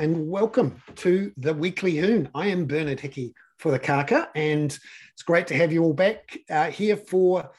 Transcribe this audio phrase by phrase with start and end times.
[0.00, 2.30] and welcome to the Weekly Hoon.
[2.34, 4.78] I am Bernard Hickey for the Kaka, and
[5.12, 7.50] it's great to have you all back uh, here for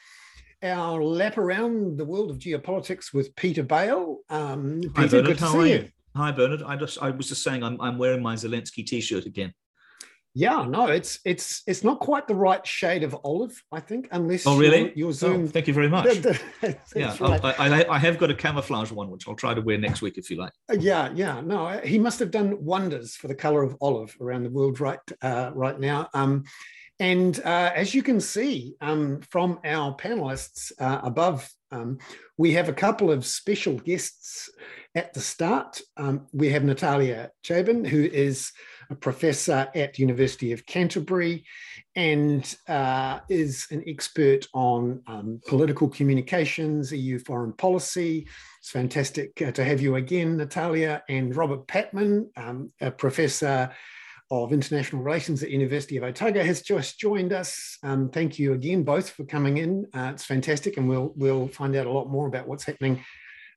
[0.60, 4.18] our lap around the world of geopolitics with Peter Bale.
[4.28, 5.38] Um, Peter, Hi, Bernard.
[5.38, 5.74] How are you?
[5.74, 5.88] you?
[6.16, 6.64] Hi, Bernard.
[6.64, 9.54] I just I was just saying I'm I'm wearing my Zelensky T-shirt again.
[10.34, 14.46] Yeah, no, it's it's it's not quite the right shade of olive, I think, unless
[14.46, 15.44] oh really your, your Zoom.
[15.44, 16.06] Oh, thank you very much.
[16.96, 17.44] yeah, right.
[17.44, 20.16] I, I, I, have got a camouflage one, which I'll try to wear next week
[20.16, 20.52] if you like.
[20.70, 24.44] Uh, yeah, yeah, no, he must have done wonders for the color of olive around
[24.44, 26.08] the world right uh, right now.
[26.14, 26.44] Um,
[26.98, 31.98] and uh, as you can see um, from our panelists uh, above, um,
[32.38, 34.50] we have a couple of special guests
[34.94, 35.80] at the start.
[35.96, 38.52] Um, we have Natalia Chaban, who is
[38.92, 41.44] a professor at University of Canterbury
[41.96, 48.28] and uh, is an expert on um, political communications, EU foreign policy.
[48.60, 53.72] It's fantastic uh, to have you again, Natalia, and Robert Patman, um, a professor
[54.30, 57.78] of International Relations at University of Otago has just joined us.
[57.82, 59.86] Um, thank you again both for coming in.
[59.94, 63.04] Uh, it's fantastic, and we'll we'll find out a lot more about what's happening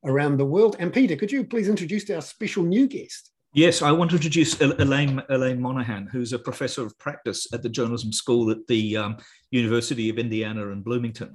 [0.03, 0.75] around the world.
[0.79, 3.31] And Peter, could you please introduce our special new guest?
[3.55, 7.69] Yes, I want to introduce Elaine, Elaine Monaghan, who's a professor of practice at the
[7.69, 9.15] journalism school at the um,
[9.49, 11.33] University of Indiana in Bloomington.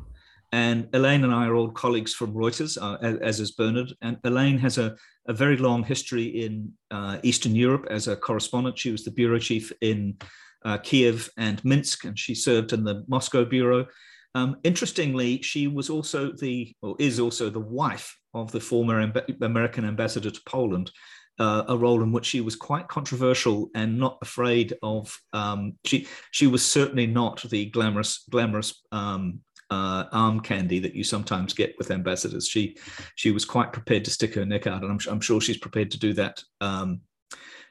[0.53, 3.95] And Elaine and I are old colleagues from Reuters, uh, as, is Bernard.
[4.03, 4.97] And Elaine has a,
[5.29, 8.79] a very long history in uh, Eastern Europe as a correspondent.
[8.79, 10.19] She was the bureau chief in
[10.67, 13.87] uh, Kiev and Minsk, and she served in the Moscow bureau.
[14.35, 19.43] Um, interestingly, she was also the, or is also the wife of the former amb-
[19.43, 20.91] American ambassador to Poland,
[21.41, 25.19] uh, a role in which she was quite controversial and not afraid of.
[25.33, 31.03] Um, she she was certainly not the glamorous glamorous um, uh, arm candy that you
[31.03, 32.47] sometimes get with ambassadors.
[32.47, 32.77] She
[33.17, 35.91] she was quite prepared to stick her neck out, and I'm, I'm sure she's prepared
[35.93, 36.43] to do that.
[36.61, 37.01] Um,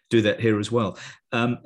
[0.10, 0.98] do that here as well.
[1.32, 1.60] Um,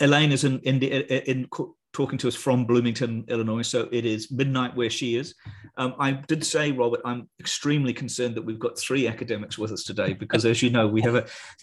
[0.00, 1.48] Elaine is in, in, in,
[1.94, 3.62] talking to us from Bloomington, Illinois.
[3.62, 5.34] So it is midnight where she is.
[5.76, 9.84] Um, I did say, Robert, I'm extremely concerned that we've got three academics with us
[9.84, 11.26] today because, as you know, we have a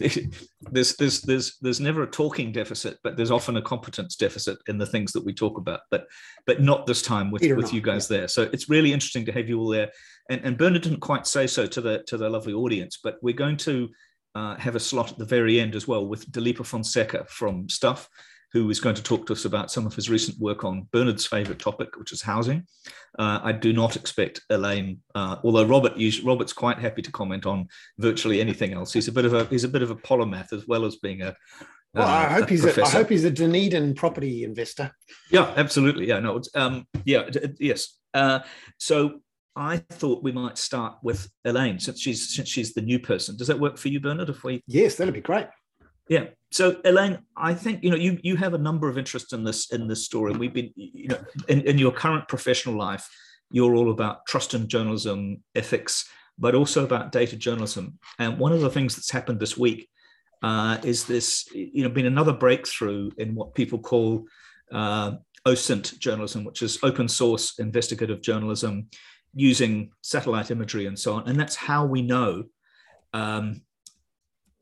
[0.70, 4.78] there's there's there's there's never a talking deficit, but there's often a competence deficit in
[4.78, 5.80] the things that we talk about.
[5.90, 6.06] But
[6.46, 8.18] but not this time with with not, you guys yeah.
[8.18, 8.28] there.
[8.28, 9.90] So it's really interesting to have you all there.
[10.30, 13.34] And and Bernard didn't quite say so to the to the lovely audience, but we're
[13.34, 13.88] going to.
[14.34, 18.08] Uh, have a slot at the very end as well with Dileepa Fonseka from Stuff,
[18.52, 21.26] who is going to talk to us about some of his recent work on Bernard's
[21.26, 22.66] favorite topic, which is housing.
[23.18, 27.68] Uh, I do not expect Elaine, uh, although Robert Robert's quite happy to comment on
[27.98, 28.92] virtually anything else.
[28.92, 31.22] He's a bit of a he's a bit of a polymath as well as being
[31.22, 31.34] a.
[31.94, 34.92] Well, uh, I hope he's a, I hope he's a Dunedin property investor.
[35.30, 36.08] Yeah, absolutely.
[36.08, 37.98] Yeah, no, um, yeah, yes.
[38.14, 38.40] Uh,
[38.78, 39.20] so
[39.56, 43.36] I thought we might start with Elaine since she's since she's the new person.
[43.36, 44.30] Does that work for you, Bernard?
[44.30, 45.46] If we yes, that'd be great.
[46.12, 46.26] Yeah.
[46.50, 49.72] So Elaine, I think you know you you have a number of interests in this
[49.72, 50.34] in this story.
[50.34, 53.08] We've been you know in, in your current professional life,
[53.50, 56.06] you're all about trust in journalism, ethics,
[56.38, 57.98] but also about data journalism.
[58.18, 59.88] And one of the things that's happened this week
[60.42, 64.26] uh, is this you know been another breakthrough in what people call
[64.70, 65.12] uh,
[65.46, 68.88] OSINT journalism, which is open source investigative journalism
[69.34, 71.26] using satellite imagery and so on.
[71.26, 72.44] And that's how we know
[73.14, 73.62] um,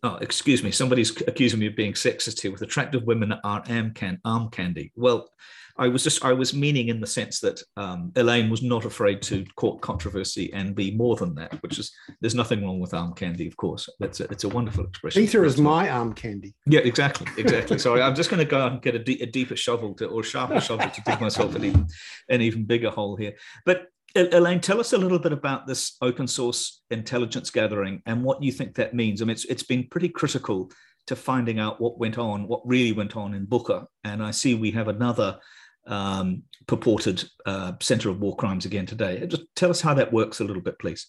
[0.03, 3.63] oh, excuse me, somebody's accusing me of being sexist here with attractive women that are
[3.69, 4.93] arm, can, arm candy.
[4.97, 5.29] Well,
[5.77, 9.23] I was just, I was meaning in the sense that um, Elaine was not afraid
[9.23, 11.91] to court controversy and be more than that, which is,
[12.21, 13.89] there's nothing wrong with arm candy, of course.
[13.99, 15.23] That's a, it's a wonderful expression.
[15.23, 16.55] Peter is my arm candy.
[16.67, 17.79] Yeah, exactly, exactly.
[17.79, 20.61] Sorry, I'm just going to go and get a, a deeper shovel to, or sharper
[20.61, 21.87] shovel to dig myself an even,
[22.29, 23.35] an even bigger hole here.
[23.65, 28.43] But Elaine, tell us a little bit about this open source intelligence gathering and what
[28.43, 29.23] you think that means.
[29.23, 30.71] I mean, it's, it's been pretty critical
[31.07, 33.87] to finding out what went on, what really went on in Bucha.
[34.05, 35.39] And I see we have another
[35.87, 39.27] um, purported uh, Center of War Crimes again today.
[39.27, 41.07] Just tell us how that works a little bit, please.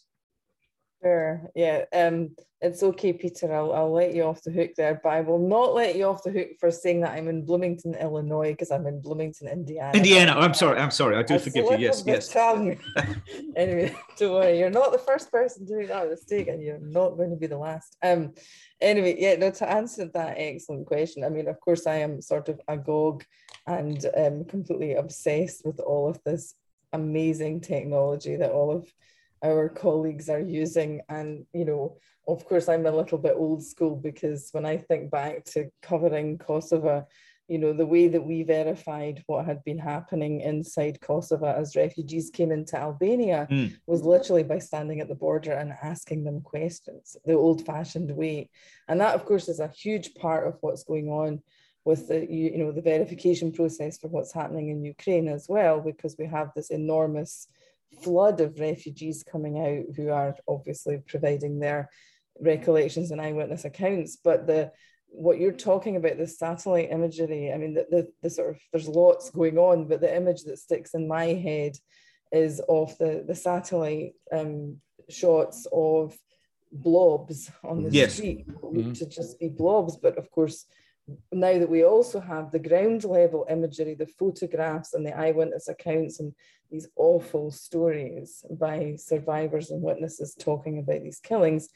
[1.04, 1.50] Sure.
[1.56, 1.86] Yeah.
[1.94, 3.52] Um, it's okay, Peter.
[3.52, 6.22] I'll, I'll let you off the hook there, but I will not let you off
[6.22, 9.98] the hook for saying that I'm in Bloomington, Illinois, because I'm in Bloomington, Indiana.
[9.98, 10.34] Indiana.
[10.34, 10.80] I'm sorry.
[10.80, 11.18] I'm sorry.
[11.18, 11.78] I do forgive you.
[11.80, 12.04] Yes.
[12.06, 12.36] Yes.
[13.56, 14.60] anyway, don't worry.
[14.60, 17.48] You're not the first person to make that mistake, and you're not going to be
[17.48, 17.98] the last.
[18.04, 18.34] Um.
[18.80, 19.36] Anyway, yeah.
[19.38, 19.50] No.
[19.50, 23.24] To answer that excellent question, I mean, of course, I am sort of agog
[23.66, 26.54] and um, completely obsessed with all of this
[26.94, 28.88] amazing technology that all of
[29.44, 31.02] our colleagues are using.
[31.10, 31.98] And, you know,
[32.28, 36.38] of course, I'm a little bit old school because when I think back to covering
[36.38, 37.08] Kosovo,
[37.48, 42.30] you know, the way that we verified what had been happening inside Kosovo as refugees
[42.30, 43.76] came into Albania mm.
[43.88, 48.50] was literally by standing at the border and asking them questions, the old fashioned way.
[48.88, 51.42] And that, of course, is a huge part of what's going on
[51.84, 56.16] with the you know the verification process for what's happening in Ukraine as well, because
[56.18, 57.48] we have this enormous
[58.04, 61.90] flood of refugees coming out who are obviously providing their
[62.40, 64.18] recollections and eyewitness accounts.
[64.24, 64.72] But the
[65.12, 68.88] what you're talking about, the satellite imagery, I mean, the, the, the sort of, there's
[68.88, 71.74] lots going on, but the image that sticks in my head
[72.32, 74.78] is of the, the satellite um,
[75.10, 76.18] shots of
[76.72, 78.14] blobs on the yes.
[78.14, 78.94] street, mm-hmm.
[78.94, 79.98] to just be blobs.
[79.98, 80.66] But of course,
[81.32, 86.20] now that we also have the ground level imagery, the photographs and the eyewitness accounts
[86.20, 86.34] and
[86.70, 91.70] these awful stories by survivors and witnesses talking about these killings,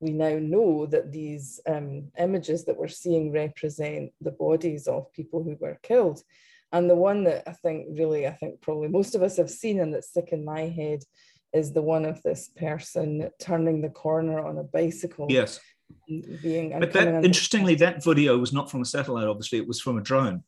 [0.00, 5.42] we now know that these um, images that we're seeing represent the bodies of people
[5.42, 6.22] who were killed.
[6.72, 9.78] And the one that I think really, I think probably most of us have seen
[9.78, 11.04] and that's stuck in my head
[11.52, 15.26] is the one of this person turning the corner on a bicycle.
[15.28, 15.60] Yes.
[16.08, 19.98] Being, but that, interestingly, that video was not from a satellite, obviously, it was from
[19.98, 20.42] a drone.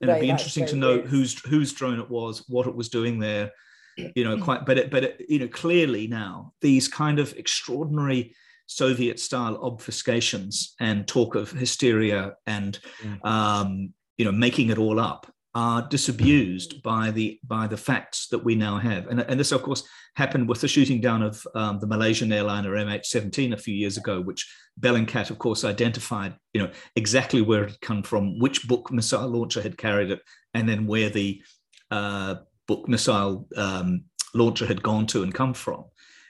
[0.00, 2.90] And right, it'd be interesting to know whose whose drone it was, what it was
[2.90, 3.52] doing there,
[3.96, 8.34] you know, quite, but it, but it, you know, clearly now these kind of extraordinary
[8.66, 13.24] Soviet style obfuscations and talk of hysteria and mm.
[13.24, 18.44] um, you know making it all up are disabused by the by the facts that
[18.44, 19.06] we now have.
[19.06, 22.72] And, and this, of course, happened with the shooting down of um, the Malaysian airliner
[22.72, 24.46] MH17 a few years ago, which
[24.78, 29.28] Bellingcat, of course, identified, you know, exactly where it had come from, which Buk missile
[29.28, 30.20] launcher had carried it,
[30.52, 31.40] and then where the
[31.90, 32.34] uh,
[32.68, 34.04] Buk missile um,
[34.34, 35.86] launcher had gone to and come from.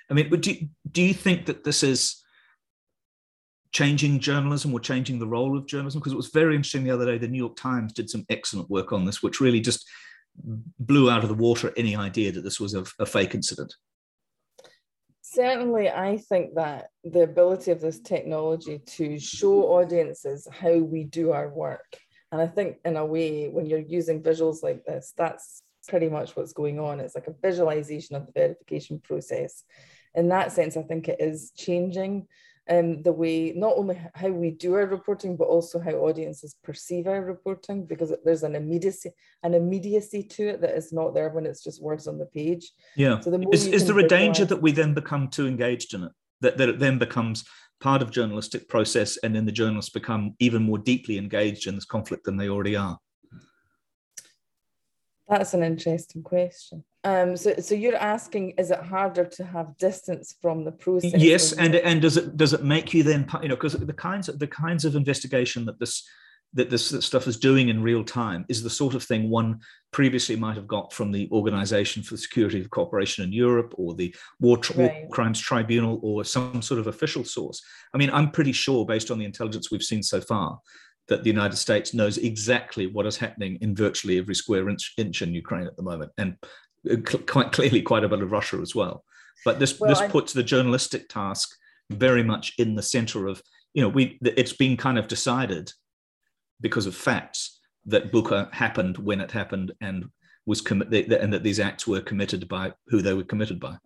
[0.08, 0.55] I mean, do,
[0.93, 2.23] do you think that this is
[3.72, 6.00] changing journalism or changing the role of journalism?
[6.00, 8.70] Because it was very interesting the other day the new york times did some excellent
[8.70, 9.86] work on this which really just
[10.78, 13.74] blew out of the water any idea that this was a, a fake incident.
[15.22, 21.32] Certainly i think that the ability of this technology to show audiences how we do
[21.32, 21.96] our work.
[22.32, 26.34] And i think in a way when you're using visuals like this that's pretty much
[26.34, 26.98] what's going on.
[26.98, 29.62] It's like a visualization of the verification process.
[30.14, 32.26] In that sense i think it is changing
[32.68, 37.06] um, the way not only how we do our reporting, but also how audiences perceive
[37.06, 39.10] our reporting, because there's an immediacy,
[39.42, 42.72] an immediacy to it that is not there when it's just words on the page.
[42.96, 43.20] Yeah.
[43.20, 46.12] So the is, is there a danger that we then become too engaged in it?
[46.42, 47.44] That, that it then becomes
[47.80, 51.84] part of journalistic process, and then the journalists become even more deeply engaged in this
[51.84, 52.98] conflict than they already are.
[55.28, 56.84] That's an interesting question.
[57.02, 61.14] Um, so, so you're asking, is it harder to have distance from the process?
[61.17, 64.28] Yes, and and does it does it make you then you know because the kinds
[64.28, 66.05] of the kinds of investigation that this
[66.55, 69.61] that this stuff is doing in real time is the sort of thing one
[69.93, 73.94] previously might have got from the Organization for the Security of Cooperation in Europe or
[73.94, 74.76] the War, right.
[74.76, 77.62] War, Crimes Tribunal or some sort of official source.
[77.93, 80.58] I mean, I'm pretty sure, based on the intelligence we've seen so far,
[81.08, 85.23] that the United States knows exactly what is happening in virtually every square inch, inch
[85.23, 86.11] in Ukraine at the moment.
[86.19, 86.37] And
[86.91, 89.05] uh, quite clearly quite a bit of Russia as well.
[89.44, 90.08] But this well, this I...
[90.08, 91.56] puts the journalistic task
[91.91, 93.41] very much in the center of
[93.75, 95.73] you know we it's been kind of decided
[96.61, 100.06] because of facts that Bucha happened when it happened and
[100.47, 103.76] was committed and that these acts were committed by who they were committed by.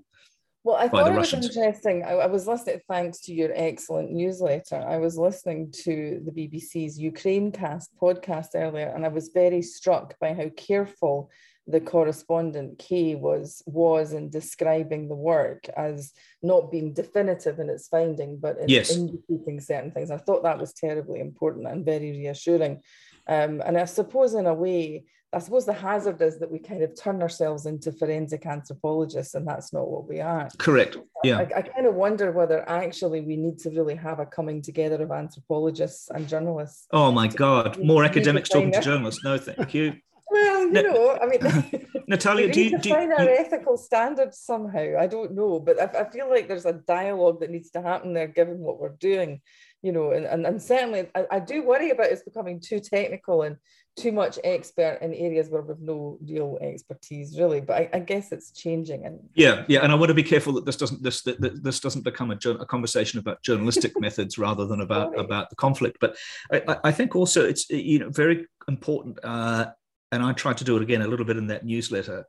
[0.63, 1.47] Well, I thought it Russians.
[1.47, 2.05] was interesting.
[2.05, 4.77] I, I, was listening, thanks to your excellent newsletter.
[4.77, 10.35] I was listening to the BBC's Ukrainecast podcast earlier, and I was very struck by
[10.35, 11.31] how careful
[11.67, 17.89] the correspondent Kay was was in describing the work as not being definitive in its
[17.89, 18.95] finding, but in yes.
[18.95, 20.11] indicating certain things.
[20.11, 22.83] I thought that was terribly important and very reassuring.
[23.27, 26.83] Um, and I suppose in a way, I suppose the hazard is that we kind
[26.83, 30.49] of turn ourselves into forensic anthropologists, and that's not what we are.
[30.59, 30.97] Correct.
[31.23, 31.39] Yeah.
[31.39, 35.01] I, I, kind of wonder whether actually we need to really have a coming together
[35.01, 36.87] of anthropologists and journalists.
[36.93, 37.79] Oh my God!
[37.83, 39.23] More academics talking to journalists.
[39.23, 39.95] No, thank you.
[40.33, 44.97] Well, you know, I mean, Natalia, do you do find our ethical standards somehow?
[44.97, 48.15] I don't know, but I, I, feel like there's a dialogue that needs to happen
[48.15, 49.41] there, given what we're doing,
[49.83, 53.43] you know, and and, and certainly I, I do worry about it's becoming too technical
[53.43, 53.57] and
[54.01, 58.33] too much expert in areas where we've no real expertise really but I, I, guess
[58.33, 61.23] it's changing and yeah yeah and i want to be careful that this doesn't this
[61.23, 65.25] that, that this doesn't become a, a, conversation about journalistic methods rather than about Sorry.
[65.25, 66.17] about the conflict but
[66.53, 69.67] I, I, think also it's you know very important uh,
[70.13, 72.27] and I tried to do it again a little bit in that newsletter.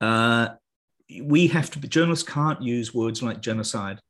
[0.00, 0.48] Uh,
[1.22, 4.00] we have to be journalists can't use words like genocide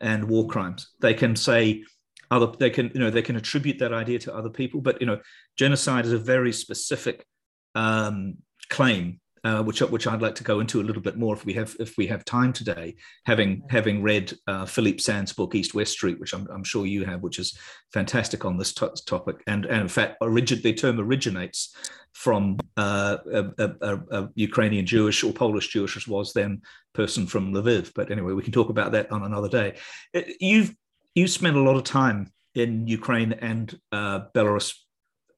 [0.00, 0.90] and war crimes.
[1.00, 1.84] They can say
[2.34, 5.06] other they can you know they can attribute that idea to other people but you
[5.06, 5.18] know
[5.56, 7.26] genocide is a very specific
[7.74, 8.36] um,
[8.68, 11.52] claim uh, which which I'd like to go into a little bit more if we
[11.52, 12.96] have if we have time today.
[13.26, 17.04] Having having read uh, Philippe Sands' book East West Street, which I'm, I'm sure you
[17.04, 17.56] have, which is
[17.92, 21.76] fantastic on this topic, and and in fact, origin, the term originates
[22.14, 26.62] from uh, a, a, a, Ukrainian Jewish or Polish Jewish as was then
[26.94, 27.92] person from Lviv.
[27.94, 29.74] But anyway, we can talk about that on another day.
[30.14, 30.74] Uh, you've
[31.14, 34.74] you spent a lot of time in Ukraine and uh, Belarus,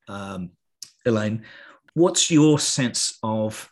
[0.09, 0.51] um,
[1.05, 1.45] Elaine.
[1.95, 3.71] What's your sense of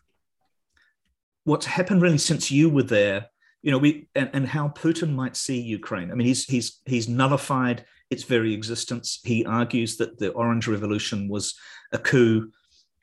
[1.45, 3.27] what's happened really since you were there?
[3.63, 6.11] You know, we and, and how Putin might see Ukraine.
[6.11, 9.21] I mean, he's he's he's nullified its very existence.
[9.25, 11.55] He argues that the Orange Revolution was
[11.93, 12.51] a coup.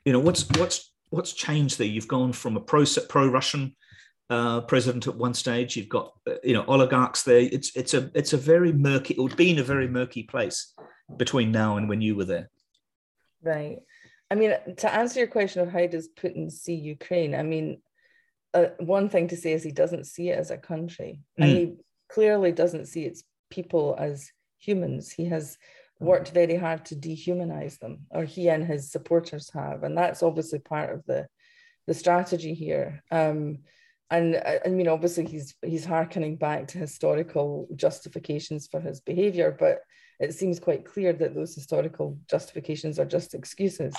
[0.06, 1.88] You know, what's what's what's changed there?
[1.88, 3.76] You've gone from a pro pro Russian
[4.32, 5.76] uh, president at one stage.
[5.76, 7.42] You've got uh, you know oligarchs there.
[7.42, 9.14] It's it's a it's a very murky.
[9.14, 10.74] It would be in a very murky place
[11.18, 12.50] between now and when you were there.
[13.44, 13.80] Right.
[14.32, 17.82] I mean, to answer your question of how does Putin see Ukraine, I mean,
[18.54, 21.44] uh, one thing to say is he doesn't see it as a country, mm.
[21.44, 21.74] and he
[22.10, 25.12] clearly doesn't see its people as humans.
[25.12, 25.58] He has
[26.00, 30.60] worked very hard to dehumanize them, or he and his supporters have, and that's obviously
[30.60, 31.28] part of the
[31.88, 33.04] the strategy here.
[33.12, 33.60] Um,
[34.12, 39.56] and uh, I mean, obviously, he's he's harkening back to historical justifications for his behavior,
[39.58, 39.80] but
[40.20, 43.96] it seems quite clear that those historical justifications are just excuses,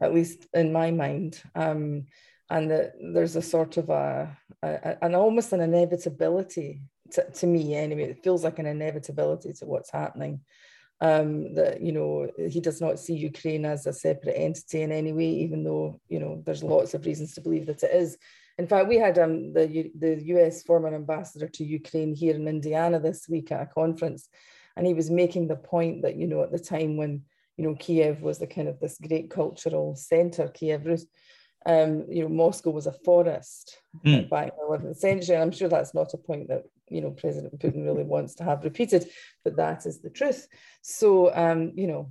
[0.00, 1.40] at least in my mind.
[1.54, 2.06] Um,
[2.50, 7.74] and that there's a sort of a, a an almost an inevitability to, to me
[7.74, 8.10] anyway.
[8.10, 10.40] It feels like an inevitability to what's happening.
[11.00, 15.12] Um, that you know he does not see Ukraine as a separate entity in any
[15.12, 18.18] way, even though you know there's lots of reasons to believe that it is.
[18.58, 23.00] In fact, we had um, the, the US former ambassador to Ukraine here in Indiana
[23.00, 24.28] this week at a conference,
[24.76, 27.22] and he was making the point that, you know, at the time when,
[27.56, 30.86] you know, Kiev was the kind of this great cultural center, Kiev,
[31.64, 34.28] um, you know, Moscow was a forest mm.
[34.28, 35.34] back in the 11th century.
[35.34, 38.44] And I'm sure that's not a point that, you know, President Putin really wants to
[38.44, 39.08] have repeated,
[39.44, 40.48] but that is the truth.
[40.82, 42.10] So, um, you know,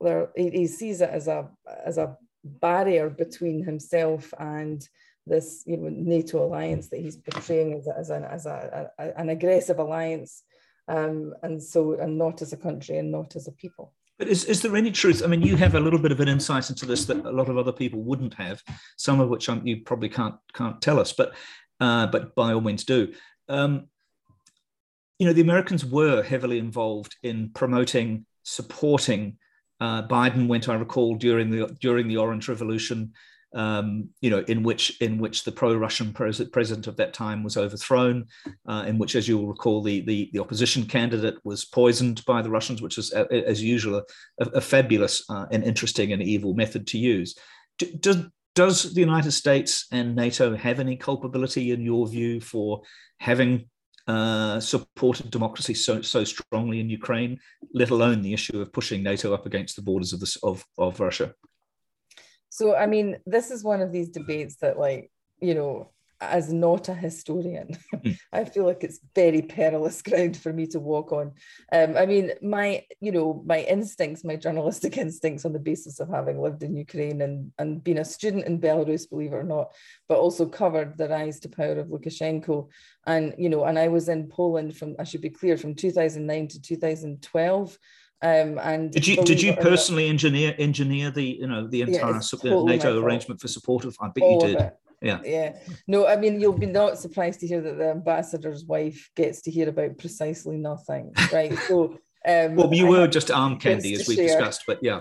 [0.00, 1.48] there, he, he sees it as a,
[1.84, 4.86] as a barrier between himself and
[5.30, 9.30] this you know NATO alliance that he's portraying as, as, an, as a, a, an
[9.30, 10.42] aggressive alliance,
[10.88, 13.94] um, and so and not as a country and not as a people.
[14.18, 15.22] But is, is there any truth?
[15.24, 17.48] I mean, you have a little bit of an insight into this that a lot
[17.48, 18.62] of other people wouldn't have.
[18.98, 21.34] Some of which I'm, you probably can't can't tell us, but
[21.80, 23.14] uh, but by all means do.
[23.48, 23.88] Um,
[25.18, 29.38] you know, the Americans were heavily involved in promoting, supporting.
[29.80, 33.12] Uh, Biden went, I recall, during the during the Orange Revolution
[33.54, 37.56] um, you know, in which in which the pro-Russian pres- president of that time was
[37.56, 38.26] overthrown,
[38.68, 42.42] uh, in which, as you will recall, the, the, the opposition candidate was poisoned by
[42.42, 44.02] the Russians, which is, as usual,
[44.40, 47.36] a, a fabulous uh, and interesting and evil method to use.
[47.78, 48.16] Do, does
[48.54, 52.82] does the United States and NATO have any culpability, in your view, for
[53.18, 53.66] having
[54.06, 57.38] uh, supported democracy so so strongly in Ukraine,
[57.74, 61.00] let alone the issue of pushing NATO up against the borders of this of, of
[61.00, 61.34] Russia?
[62.50, 65.90] So, I mean, this is one of these debates that, like, you know,
[66.20, 68.10] as not a historian, hmm.
[68.32, 71.32] I feel like it's very perilous ground for me to walk on.
[71.72, 76.10] Um, I mean, my, you know, my instincts, my journalistic instincts on the basis of
[76.10, 79.72] having lived in Ukraine and, and been a student in Belarus, believe it or not,
[80.08, 82.68] but also covered the rise to power of Lukashenko.
[83.06, 86.48] And, you know, and I was in Poland from, I should be clear, from 2009
[86.48, 87.78] to 2012.
[88.22, 92.20] Um, and did you did you personally not, engineer engineer the you know the entire
[92.20, 93.96] yeah, NATO arrangement for support of?
[94.00, 94.72] I bet you did.
[95.00, 95.20] Yeah.
[95.24, 95.56] Yeah.
[95.86, 99.50] No, I mean you'll be not surprised to hear that the ambassador's wife gets to
[99.50, 101.56] hear about precisely nothing, right?
[101.60, 101.98] So
[102.28, 105.00] um, well, you were just arm candy as we discussed, but yeah.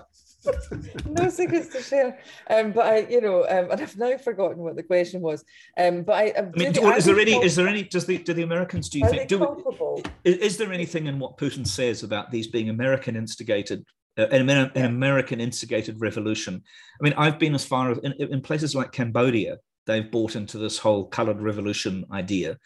[1.05, 2.19] No secrets to share.
[2.49, 5.43] Um, but I, you know, um, and I've now forgotten what the question was.
[5.77, 7.33] Um, but I, I mean, do, is there any?
[7.43, 7.83] Is there any?
[7.83, 8.89] Does the do the Americans?
[8.89, 9.27] Do you think?
[9.27, 13.85] Do is, is, there anything in what Putin says about these being American instigated?
[14.17, 16.61] Uh, an, an American instigated revolution.
[16.99, 20.57] I mean, I've been as far as in, in places like Cambodia, they've bought into
[20.57, 22.57] this whole colored revolution idea.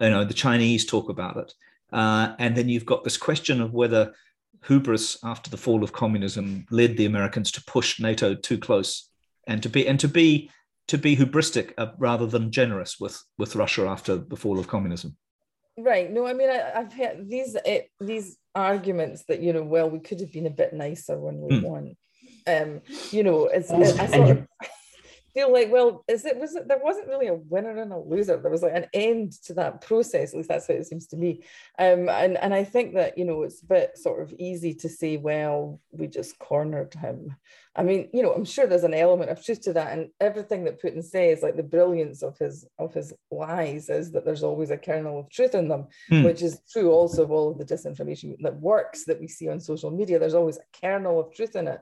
[0.00, 1.52] You know, the Chinese talk about it.
[1.92, 4.12] Uh, and then you've got this question of whether
[4.66, 9.08] hubris after the fall of communism led the Americans to push NATO too close
[9.46, 10.50] and to be and to be
[10.88, 15.16] to be hubristic uh, rather than generous with with Russia after the fall of communism.
[15.78, 16.10] Right.
[16.10, 20.00] No, I mean I, have had these uh, these arguments that you know, well, we
[20.00, 21.62] could have been a bit nicer when we mm.
[21.62, 21.96] won.
[22.48, 22.80] Um,
[23.10, 24.46] you know, it's, I sort of
[25.36, 28.38] feel like, well, is it was it there wasn't really a winner and a loser.
[28.38, 30.30] There was like an end to that process.
[30.30, 31.44] At least that's how it seems to me.
[31.78, 34.88] Um, and and I think that you know it's a bit sort of easy to
[34.88, 37.36] say, well, we just cornered him.
[37.78, 40.64] I mean, you know, I'm sure there's an element of truth to that, and everything
[40.64, 44.70] that Putin says, like the brilliance of his of his lies, is that there's always
[44.70, 46.24] a kernel of truth in them, mm.
[46.24, 49.60] which is true also of all of the disinformation that works that we see on
[49.60, 50.18] social media.
[50.18, 51.80] There's always a kernel of truth in it,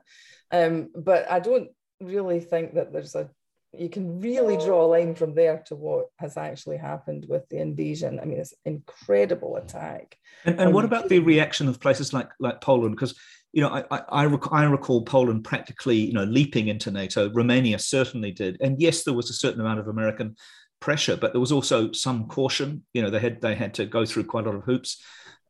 [0.51, 1.69] um, but I don't
[2.01, 3.29] really think that there's a
[3.79, 7.57] you can really draw a line from there to what has actually happened with the
[7.57, 8.19] invasion.
[8.19, 10.17] I mean, it's incredible attack.
[10.45, 12.95] And, and what about the reaction of places like like Poland?
[12.95, 13.15] Because
[13.53, 17.31] you know, I, I, rec- I, recall Poland practically, you know, leaping into NATO.
[17.31, 20.35] Romania certainly did, and yes, there was a certain amount of American
[20.81, 22.83] pressure, but there was also some caution.
[22.93, 25.01] You know, they had they had to go through quite a lot of hoops.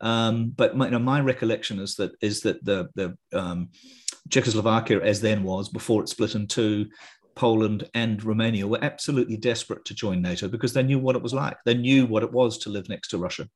[0.02, 3.70] Um, but my, you know, my recollection is that is that the the um,
[4.30, 6.88] Czechoslovakia, as then was before it split in two,
[7.36, 11.34] Poland and Romania were absolutely desperate to join NATO because they knew what it was
[11.34, 11.58] like.
[11.66, 13.50] They knew what it was to live next to Russia.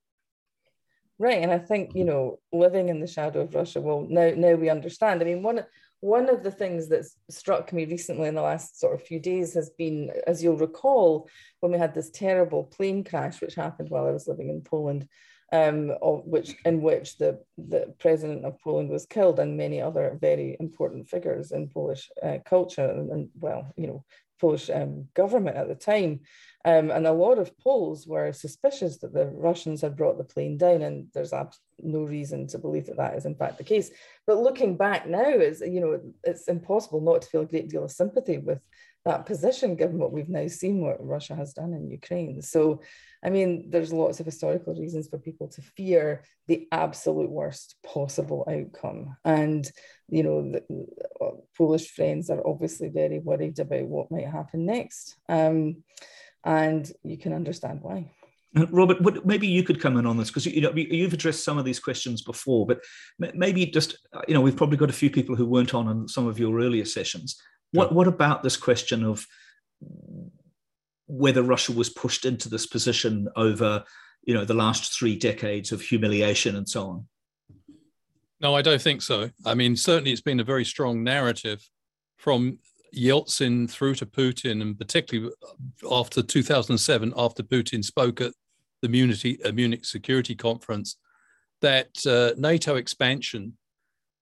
[1.18, 2.10] Right, and I think you mm-hmm.
[2.10, 3.82] know, living in the shadow of Russia.
[3.82, 5.22] Well, now now we understand.
[5.22, 5.66] I mean, one
[6.02, 9.54] one of the things that's struck me recently in the last sort of few days
[9.54, 11.28] has been, as you'll recall,
[11.60, 15.10] when we had this terrible plane crash which happened while I was living in Poland,
[15.52, 20.58] um, which in which the the president of Poland was killed and many other very
[20.60, 24.04] important figures in Polish uh, culture and, and, well, you know,
[24.40, 26.22] Polish um, government at the time.
[26.66, 30.58] Um, and a lot of Poles were suspicious that the Russians had brought the plane
[30.58, 31.34] down, and there's
[31.82, 33.92] no reason to believe that that is in fact the case.
[34.28, 37.86] But looking back now, is you know it's impossible not to feel a great deal
[37.86, 38.60] of sympathy with
[39.06, 42.42] that position, given what we've now seen what Russia has done in Ukraine.
[42.42, 42.82] So,
[43.24, 48.48] I mean, there's lots of historical reasons for people to fear the absolute worst possible
[48.50, 49.70] outcome, and
[50.10, 50.64] you know, the,
[51.22, 55.16] uh, Polish friends are obviously very worried about what might happen next.
[55.30, 55.84] Um,
[56.44, 58.10] and you can understand why.
[58.72, 61.60] Robert, what, maybe you could come in on this because you know you've addressed some
[61.60, 62.80] of these questions before, but
[63.36, 66.08] maybe just uh, you know we've probably got a few people who weren't on in
[66.08, 67.40] some of your earlier sessions.
[67.72, 69.26] What what about this question of
[71.08, 73.84] whether Russia was pushed into this position over
[74.24, 77.08] you know the last three decades of humiliation and so on?
[78.42, 79.30] No, I don't think so.
[79.46, 81.68] I mean, certainly it's been a very strong narrative
[82.18, 82.60] from
[82.96, 85.32] Yeltsin through to Putin, and particularly
[85.92, 88.34] after 2007, after Putin spoke at
[88.82, 90.96] the Munich, uh, Munich Security Conference,
[91.62, 93.58] that uh, NATO expansion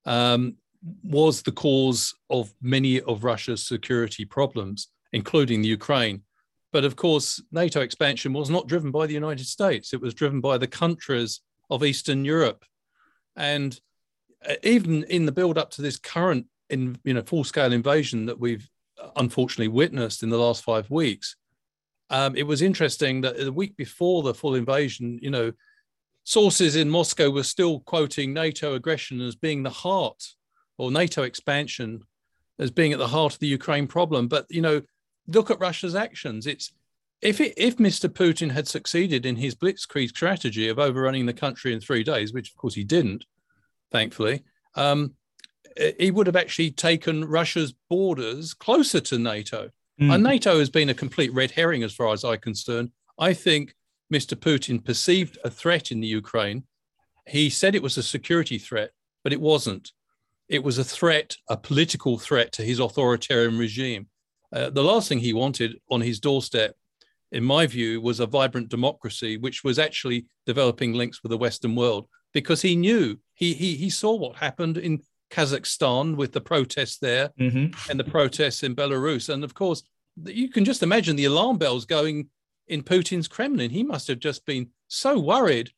[0.06, 0.56] um,
[1.04, 6.22] was the cause of many of Russia's security problems, including the Ukraine.
[6.72, 10.42] But of course, NATO expansion was not driven by the United States, it was driven
[10.42, 12.63] by the countries of Eastern Europe.
[13.36, 13.80] And
[14.48, 18.26] uh, even in the build up to this current in you know full scale invasion
[18.26, 18.70] that we've
[19.16, 21.36] unfortunately witnessed in the last five weeks,
[22.10, 25.52] um, it was interesting that the week before the full invasion, you know,
[26.24, 30.24] sources in Moscow were still quoting NATO aggression as being the heart
[30.78, 32.04] or NATO expansion
[32.60, 34.28] as being at the heart of the Ukraine problem.
[34.28, 34.82] But you know,
[35.28, 36.48] look at Russia's actions.
[36.48, 36.72] It's
[37.22, 38.10] if it, if Mr.
[38.10, 42.52] Putin had succeeded in his blitzkrieg strategy of overrunning the country in three days, which
[42.52, 43.26] of course he didn't,
[43.92, 44.44] thankfully,
[44.76, 45.13] um,
[46.00, 49.70] he would have actually taken Russia's borders closer to NATO.
[50.00, 50.13] Mm.
[50.13, 52.92] And NATO has been a complete red herring as far as I'm concerned.
[53.20, 53.76] I think
[54.13, 54.36] Mr.
[54.36, 56.63] Putin perceived a threat in the Ukraine.
[57.28, 58.92] He said it was a security threat,
[59.24, 59.92] but it wasn't.
[60.50, 64.08] It was a threat, a political threat to his authoritarian regime.
[64.54, 66.76] Uh, the last thing he wanted on his doorstep,
[67.32, 71.76] in my view, was a vibrant democracy, which was actually developing links with the Western
[71.76, 76.98] world because he knew he, he, he saw what happened in Kazakhstan with the protests
[76.98, 77.90] there mm-hmm.
[77.90, 79.30] and the protests in Belarus.
[79.30, 79.84] And of course,
[80.26, 82.30] you can just imagine the alarm bells going
[82.68, 83.72] in Putin's Kremlin.
[83.72, 85.72] He must have just been so worried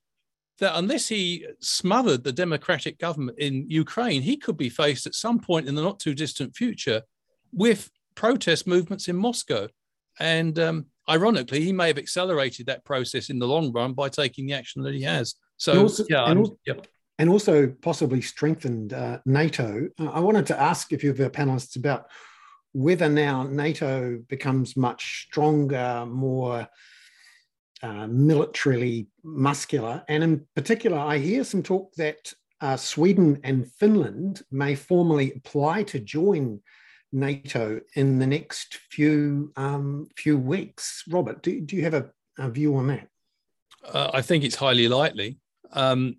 [0.59, 5.39] that unless he smothered the democratic government in Ukraine, he could be faced at some
[5.39, 7.01] point in the not too distant future
[7.51, 9.67] with protest movements in Moscow.
[10.19, 14.47] And um, ironically, he may have accelerated that process in the long run by taking
[14.47, 15.35] the action that he has.
[15.57, 16.87] So, also, yeah, also, yep
[17.19, 19.89] and also possibly strengthened uh, NATO.
[19.99, 22.09] I wanted to ask a few of our panelists about
[22.71, 26.67] whether now NATO becomes much stronger, more
[27.81, 30.03] uh, militarily muscular.
[30.07, 35.83] And in particular, I hear some talk that uh, Sweden and Finland may formally apply
[35.83, 36.61] to join
[37.11, 41.03] NATO in the next few um, few weeks.
[41.09, 43.07] Robert, do, do you have a, a view on that?
[43.91, 45.37] Uh, I think it's highly likely.
[45.71, 46.17] Um,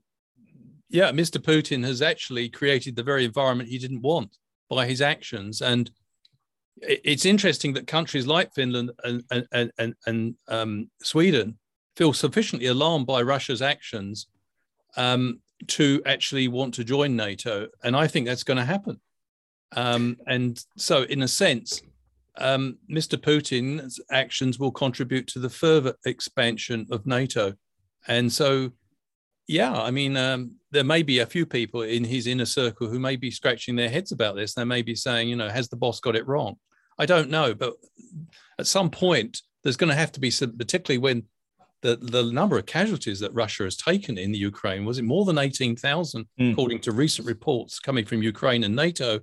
[0.88, 1.38] yeah, Mr.
[1.38, 4.36] Putin has actually created the very environment he didn't want
[4.68, 5.60] by his actions.
[5.60, 5.90] And
[6.82, 11.58] it's interesting that countries like Finland and and and, and um, Sweden
[11.96, 14.26] feel sufficiently alarmed by Russia's actions
[14.96, 19.00] um, to actually want to join NATO, and I think that's going to happen.
[19.72, 21.82] Um, and so, in a sense,
[22.38, 23.16] um, Mr.
[23.18, 27.54] Putin's actions will contribute to the further expansion of NATO.
[28.08, 28.72] And so,
[29.46, 32.98] yeah, I mean, um, there may be a few people in his inner circle who
[32.98, 34.54] may be scratching their heads about this.
[34.54, 36.56] They may be saying, you know, has the boss got it wrong?
[37.00, 37.74] I don't know, but
[38.58, 41.24] at some point, there's going to have to be some, particularly when
[41.82, 45.24] the, the number of casualties that Russia has taken in the Ukraine was it more
[45.24, 46.52] than 18,000, mm.
[46.52, 49.20] according to recent reports coming from Ukraine and NATO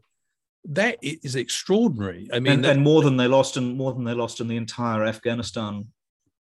[0.69, 2.29] that is extraordinary.
[2.33, 4.47] I mean, and, that, and, more than they lost in more than they lost in
[4.47, 5.87] the entire Afghanistan.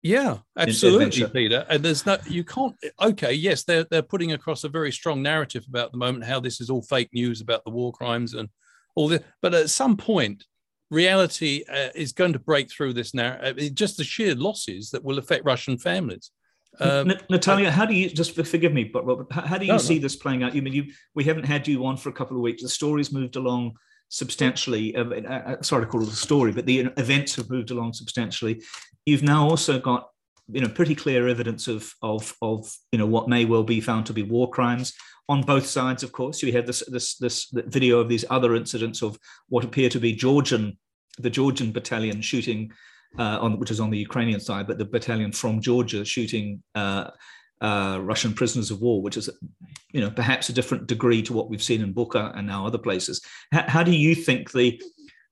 [0.03, 1.65] Yeah, absolutely, Peter.
[1.69, 2.75] And there's no, you can't.
[3.01, 6.61] Okay, yes, they're they're putting across a very strong narrative about the moment how this
[6.61, 8.49] is all fake news about the war crimes and
[8.95, 9.21] all this.
[9.41, 10.43] But at some point,
[10.93, 13.57] reality uh, is going to break through this narrative.
[13.57, 16.31] Uh, just the sheer losses that will affect Russian families.
[16.79, 19.77] Um, Natalia, how do you just forgive me, but Robert, how, how do you no,
[19.77, 20.01] see no.
[20.01, 20.55] this playing out?
[20.55, 22.63] You mean you we haven't had you on for a couple of weeks.
[22.63, 23.73] The story's moved along
[24.09, 24.95] substantially.
[24.95, 27.93] Uh, uh, uh, sorry to call it a story, but the events have moved along
[27.93, 28.63] substantially.
[29.05, 30.09] You've now also got
[30.51, 34.07] you know pretty clear evidence of of of you know what may well be found
[34.07, 34.93] to be war crimes
[35.29, 36.03] on both sides.
[36.03, 39.17] Of course, you have this this this video of these other incidents of
[39.49, 40.77] what appear to be Georgian
[41.19, 42.71] the Georgian battalion shooting.
[43.19, 47.11] Uh, on which is on the Ukrainian side, but the battalion from Georgia shooting uh,
[47.61, 49.29] uh, Russian prisoners of war, which is,
[49.91, 52.77] you know, perhaps a different degree to what we've seen in Bucha and now other
[52.77, 53.21] places.
[53.51, 54.81] How, how do you think the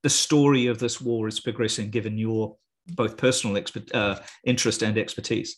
[0.03, 2.55] the story of this war is progressing, given your
[2.87, 5.57] both personal expert, uh, interest and expertise?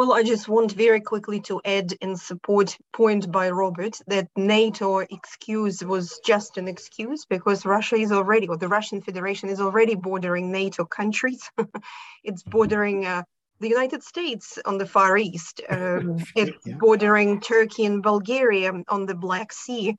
[0.00, 5.00] Well, I just want very quickly to add in support point by Robert that NATO
[5.00, 9.96] excuse was just an excuse because Russia is already, or the Russian Federation is already
[9.96, 11.50] bordering NATO countries.
[12.24, 13.24] it's bordering uh,
[13.60, 16.76] the United States on the Far East, um, it's yeah.
[16.78, 19.98] bordering Turkey and Bulgaria on the Black Sea,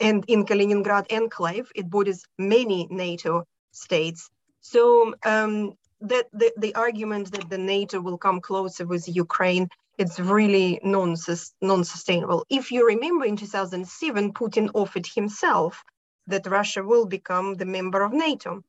[0.00, 4.28] and in Kaliningrad enclave, it borders many NATO states.
[4.60, 10.20] So um, that the, the argument that the NATO will come closer with Ukraine, it's
[10.20, 11.16] really non
[11.62, 12.44] non-sustainable.
[12.50, 15.82] If you remember, in 2007, Putin offered himself
[16.26, 18.62] that Russia will become the member of NATO,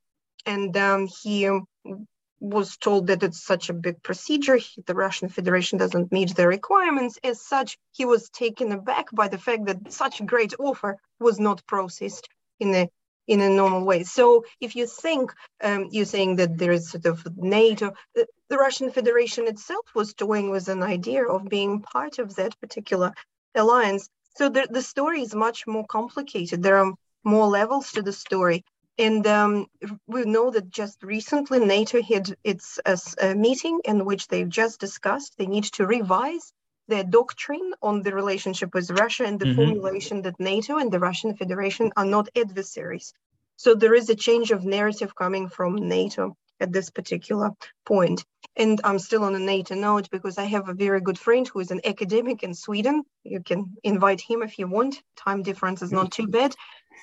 [0.45, 1.49] and um, he
[2.39, 7.17] was told that it's such a big procedure, the Russian Federation doesn't meet the requirements.
[7.23, 11.39] As such, he was taken aback by the fact that such a great offer was
[11.39, 12.89] not processed in a
[13.27, 14.03] in a normal way.
[14.03, 18.57] So, if you think um, you're saying that there is sort of NATO, the, the
[18.57, 23.13] Russian Federation itself was toying with an idea of being part of that particular
[23.55, 24.09] alliance.
[24.35, 26.61] So the, the story is much more complicated.
[26.61, 28.63] There are more levels to the story.
[28.99, 29.67] And um,
[30.07, 35.35] we know that just recently NATO had its a meeting in which they've just discussed
[35.37, 36.51] they need to revise
[36.88, 39.56] their doctrine on the relationship with Russia and the mm-hmm.
[39.56, 43.13] formulation that NATO and the Russian Federation are not adversaries.
[43.58, 47.52] So there is a change of narrative coming from NATO at this particular
[47.86, 48.23] point.
[48.56, 51.60] And I'm still on a NATO note because I have a very good friend who
[51.60, 53.04] is an academic in Sweden.
[53.23, 55.02] You can invite him if you want.
[55.15, 56.56] Time difference is not too bad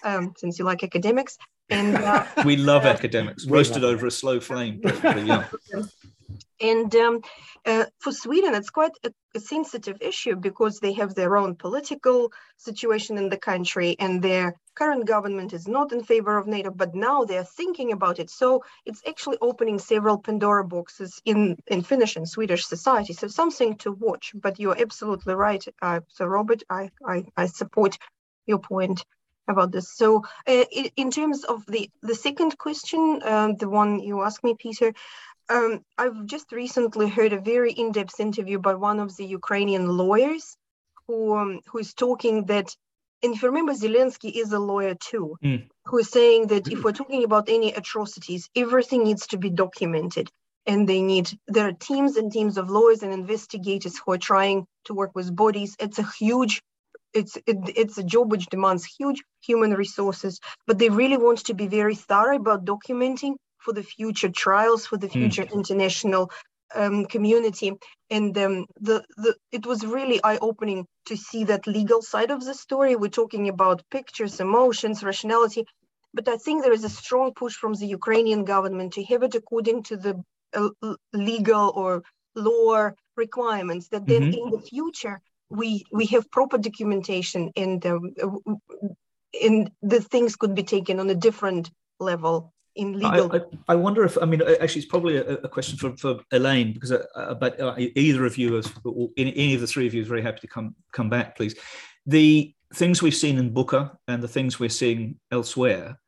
[0.05, 1.39] um, since you like academics.
[1.71, 4.81] And uh, we love uh, academics, roasted over a slow flame.
[5.05, 5.47] yeah.
[6.61, 7.21] And um,
[7.67, 12.33] uh, for Sweden, it's quite a, a, sensitive issue because they have their own political
[12.59, 16.71] situation in the country, and their current government is not in favor of NATO.
[16.71, 21.83] But now they're thinking about it, so it's actually opening several Pandora boxes in in
[21.83, 23.13] Finnish and Swedish society.
[23.13, 24.33] So something to watch.
[24.35, 25.65] But you're absolutely right.
[25.83, 27.99] Uh, so Robert, I, I I support
[28.47, 29.05] your point
[29.49, 29.95] about this.
[29.95, 30.65] So uh,
[30.97, 34.93] in terms of the, the second question, um, the one you asked me, Peter,
[35.49, 40.57] um, I've just recently heard a very in-depth interview by one of the Ukrainian lawyers
[41.07, 42.75] who, um, who is talking that,
[43.23, 45.69] and if you remember, Zelensky is a lawyer too, mm.
[45.87, 50.31] who is saying that if we're talking about any atrocities, everything needs to be documented.
[50.67, 54.67] And they need, there are teams and teams of lawyers and investigators who are trying
[54.85, 55.77] to work with bodies.
[55.79, 56.63] It's a huge
[57.15, 61.55] it's it, it's a job which demands huge human resources but they really want to
[61.55, 65.21] be very thorough about documenting for the future trials for the hmm.
[65.21, 65.53] future mm.
[65.53, 66.31] international
[66.75, 67.73] um, community
[68.11, 72.55] and um, the, the it was really eye-opening to see that legal side of the
[72.55, 75.65] story we're talking about pictures emotions rationality
[76.13, 79.35] but i think there is a strong push from the ukrainian government to have it
[79.35, 80.15] according to the
[80.55, 82.03] uh, legal or
[82.35, 84.47] law requirements that then mm-hmm.
[84.47, 88.13] in the future we we have proper documentation and um,
[89.43, 93.33] and the things could be taken on a different level in legal.
[93.33, 96.21] I, I, I, wonder if I mean actually it's probably a, a question for, for
[96.33, 99.95] Elaine because uh, uh but uh, either of you, or any of the three of
[99.95, 101.55] you, is very happy to come come back, please.
[102.07, 105.99] The things we've seen in Bucha and the things we're seeing elsewhere,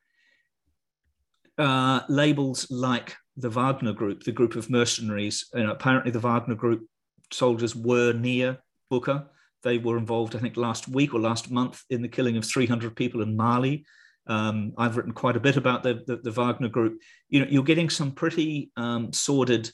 [1.59, 5.47] uh, labels like the Wagner Group, the group of mercenaries.
[5.55, 6.87] You know, apparently, the Wagner Group
[7.33, 8.59] soldiers were near
[8.93, 9.27] Bucha.
[9.63, 12.95] They were involved, I think, last week or last month in the killing of 300
[12.95, 13.85] people in Mali.
[14.27, 17.01] Um, I've written quite a bit about the, the, the, Wagner Group.
[17.29, 19.71] You know, you're getting some pretty um, sordid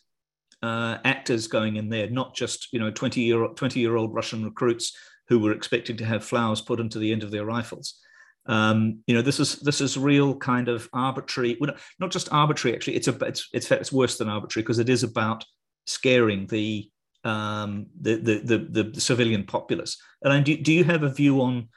[0.62, 4.44] uh, actors going in there, not just you know 20 year 20 year old Russian
[4.44, 4.94] recruits
[5.28, 7.98] who were expected to have flowers put into the end of their rifles.
[8.46, 11.56] Um, you know, this is this is real kind of arbitrary.
[11.60, 12.76] Well, not just arbitrary.
[12.76, 15.44] Actually, it's a it's it's, it's worse than arbitrary because it is about
[15.86, 16.90] scaring the
[17.24, 19.96] um, the, the, the the civilian populace.
[20.22, 21.68] And do, do you have a view on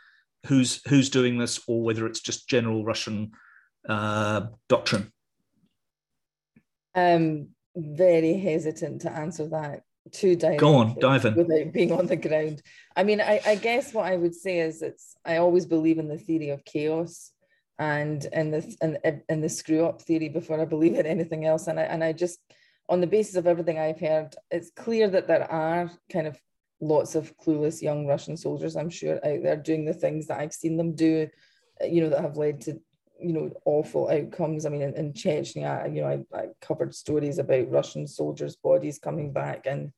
[0.45, 3.31] who's who's doing this, or whether it's just general Russian
[3.87, 5.11] uh, doctrine?
[6.93, 10.57] I'm very hesitant to answer that too directly.
[10.57, 11.35] Go on, dive in.
[11.35, 12.61] Without being on the ground.
[12.95, 16.07] I mean, I, I guess what I would say is it's I always believe in
[16.07, 17.31] the theory of chaos
[17.77, 21.67] and and the and, and the screw up theory before I believe in anything else.
[21.67, 22.39] And I and I just
[22.87, 26.39] on the basis of everything I've heard, it's clear that there are kind of
[26.81, 30.53] lots of clueless young Russian soldiers, I'm sure, out there doing the things that I've
[30.53, 31.27] seen them do,
[31.81, 32.79] uh, you know, that have led to,
[33.19, 34.65] you know, awful outcomes.
[34.65, 38.99] I mean, in, in Chechnya, you know, I, I covered stories about Russian soldiers' bodies
[38.99, 39.91] coming back and,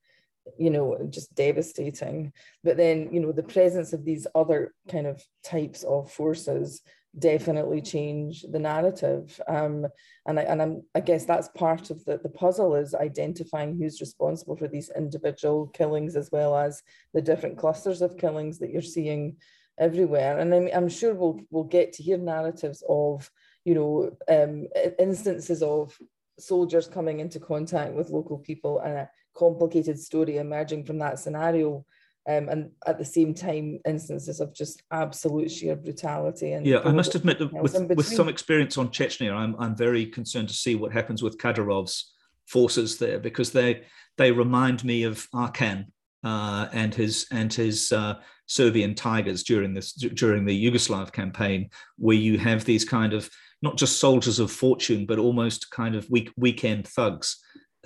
[0.58, 2.32] you know, just devastating.
[2.64, 6.82] But then, you know, the presence of these other kind of types of forces
[7.20, 9.40] definitely change the narrative.
[9.48, 9.88] Um,
[10.26, 14.02] and I, and I'm, I guess that's part of the, the puzzle is identifying who's
[14.02, 18.82] responsible for these individual killings as well as the different clusters of killings that you're
[18.82, 19.38] seeing
[19.80, 20.40] everywhere.
[20.40, 23.30] And I'm, I'm sure we'll, we'll get to hear narratives of,
[23.66, 24.68] you know, um,
[25.00, 25.98] instances of
[26.40, 31.86] soldiers coming into contact with local people and a complicated story emerging from that scenario
[32.28, 36.92] um, and at the same time instances of just absolute sheer brutality and yeah i
[36.92, 40.76] must admit that with, with some experience on chechnya I'm, I'm very concerned to see
[40.76, 42.14] what happens with kadyrov's
[42.46, 43.84] forces there because they
[44.18, 45.86] they remind me of arkan
[46.24, 48.16] uh, and his and his uh,
[48.48, 53.30] serbian tigers during this during the yugoslav campaign where you have these kind of
[53.62, 57.38] not just soldiers of fortune but almost kind of week, weekend thugs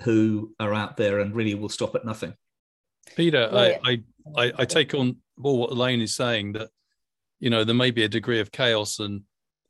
[0.02, 2.34] who are out there and really will stop at nothing
[3.16, 4.02] Peter, I, I,
[4.36, 6.70] I, I take on well what Elaine is saying that
[7.40, 9.22] you know there may be a degree of chaos and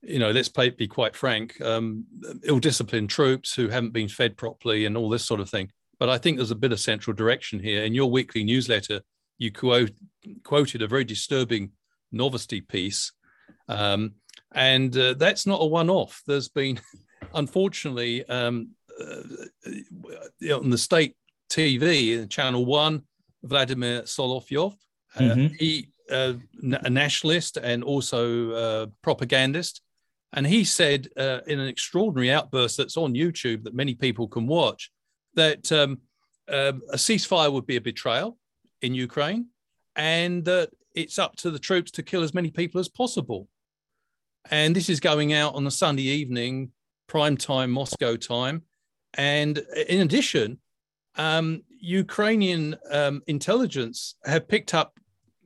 [0.03, 2.05] you know let's be quite frank um,
[2.45, 5.71] ill-disciplined troops who haven't been fed properly and all this sort of thing.
[5.99, 7.85] But i think there's a bit of central direction here.
[7.85, 9.01] In your weekly newsletter
[9.39, 9.93] you quote,
[10.45, 11.73] quoted a very disturbing
[12.15, 13.13] Novosti piece
[13.69, 14.15] um,
[14.55, 16.23] and uh, that's not a one-off.
[16.27, 16.81] There's been
[17.35, 21.17] unfortunately um, uh, on the state
[21.51, 23.03] tv channel one
[23.43, 24.75] Vladimir Solovyov.
[25.15, 25.55] Uh, mm-hmm.
[25.59, 29.81] he uh, a nationalist and also a propagandist.
[30.35, 34.47] And he said uh, in an extraordinary outburst that's on YouTube that many people can
[34.47, 34.91] watch
[35.35, 35.99] that um,
[36.51, 38.39] uh, a ceasefire would be a betrayal
[38.81, 39.47] in Ukraine
[39.97, 43.49] and that it's up to the troops to kill as many people as possible.
[44.51, 46.73] And this is going out on a Sunday evening,
[47.07, 48.63] prime time, Moscow time.
[49.15, 50.59] And in addition,
[51.17, 54.97] um, Ukrainian um, intelligence have picked up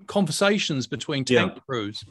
[0.07, 1.61] conversations between tank yeah.
[1.67, 2.05] crews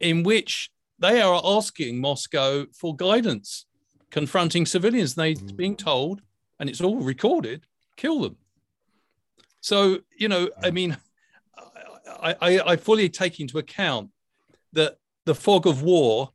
[0.00, 3.66] in which they are asking Moscow for guidance,
[4.10, 5.14] confronting civilians.
[5.14, 5.56] They mm.
[5.56, 6.22] being told,
[6.58, 7.64] and it's all recorded,
[7.96, 8.36] kill them.
[9.60, 10.96] So you know, I mean,
[12.20, 14.10] I, I, I fully take into account
[14.72, 16.30] that the fog of war.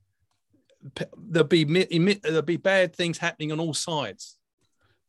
[1.18, 4.38] There'll be there'll be bad things happening on all sides,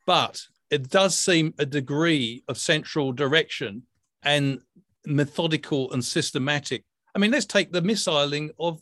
[0.04, 3.83] but it does seem a degree of central direction
[4.22, 4.61] and
[5.07, 6.85] methodical and systematic.
[7.14, 8.81] I mean, let's take the missiling of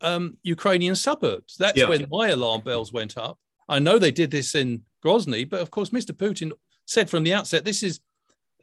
[0.00, 1.56] um, Ukrainian suburbs.
[1.56, 1.88] That's yeah.
[1.88, 3.38] when my alarm bells went up.
[3.68, 6.12] I know they did this in Grozny, but of course, Mr.
[6.12, 6.52] Putin
[6.86, 8.00] said from the outset, this is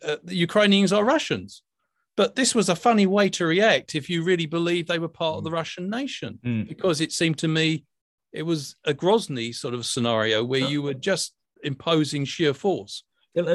[0.03, 1.61] uh, the Ukrainians are Russians.
[2.17, 5.35] But this was a funny way to react if you really believed they were part
[5.35, 5.37] mm.
[5.39, 6.67] of the Russian nation, mm.
[6.67, 7.83] because it seemed to me
[8.31, 11.33] it was a Grozny sort of scenario where you were just
[11.65, 13.03] imposing sheer force.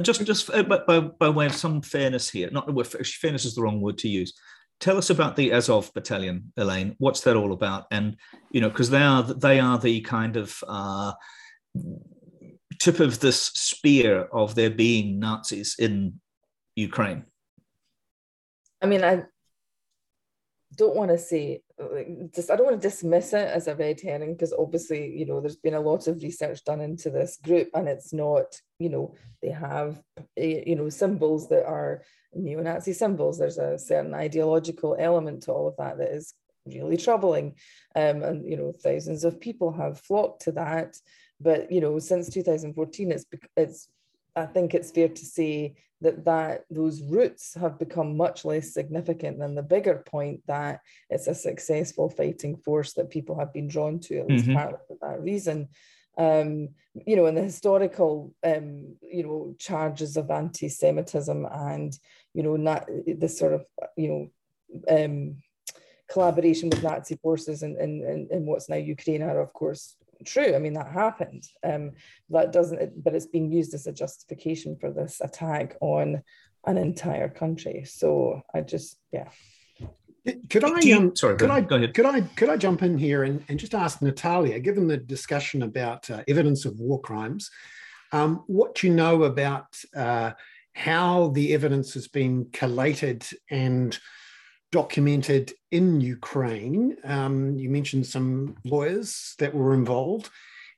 [0.03, 3.81] Just, just uh, by, by way of some fairness here, not fairness is the wrong
[3.81, 4.35] word to use.
[4.79, 6.97] Tell us about the Azov battalion, Elaine.
[6.99, 7.87] What's that all about?
[7.91, 8.17] And
[8.51, 11.13] you know, because they are they are the kind of uh,
[12.79, 16.21] tip of this spear of there being Nazis in
[16.77, 17.25] Ukraine.
[18.83, 19.25] I mean, I
[20.81, 21.63] don't want to say
[22.35, 25.41] just I don't want to dismiss it as a red herring because obviously you know
[25.41, 29.15] there's been a lot of research done into this group and it's not you know
[29.43, 30.03] they have
[30.37, 33.39] eh, you know symbols that are neo-Nazi symbols.
[33.39, 36.35] There's a certain ideological element to all of that that is
[36.67, 37.57] really troubling,
[37.97, 40.97] um, and you know thousands of people have flocked to that.
[41.41, 43.25] But you know since 2014, it's
[43.57, 43.89] it's
[44.41, 49.39] I think it's fair to say that that those roots have become much less significant
[49.39, 53.99] than the bigger point that it's a successful fighting force that people have been drawn
[54.01, 54.55] to at least mm-hmm.
[54.55, 55.69] partly for that reason.
[56.17, 56.71] Um,
[57.07, 61.97] you know, and the historical, um, you know, charges of anti-Semitism and
[62.35, 65.37] you know, not this sort of you know um,
[66.11, 70.55] collaboration with Nazi forces in, in, in, what's now Ukraine are of course true.
[70.55, 71.45] I mean, that happened.
[71.63, 71.93] Um,
[72.31, 76.23] that doesn't, but it's being used as a justification for this attack on
[76.67, 77.85] an entire country.
[77.87, 79.29] So I just, yeah.
[80.51, 81.95] Could I, um, sorry, could I, go ahead.
[81.95, 85.63] Could I, could I jump in here and, and just ask Natalia, given the discussion
[85.63, 87.51] about uh, evidence of war crimes,
[88.13, 90.33] um, what you know about uh,
[90.75, 93.99] how the evidence has been collated and
[94.73, 96.97] documented in Ukraine.
[97.05, 100.31] Um, you mentioned some lawyers that were involved,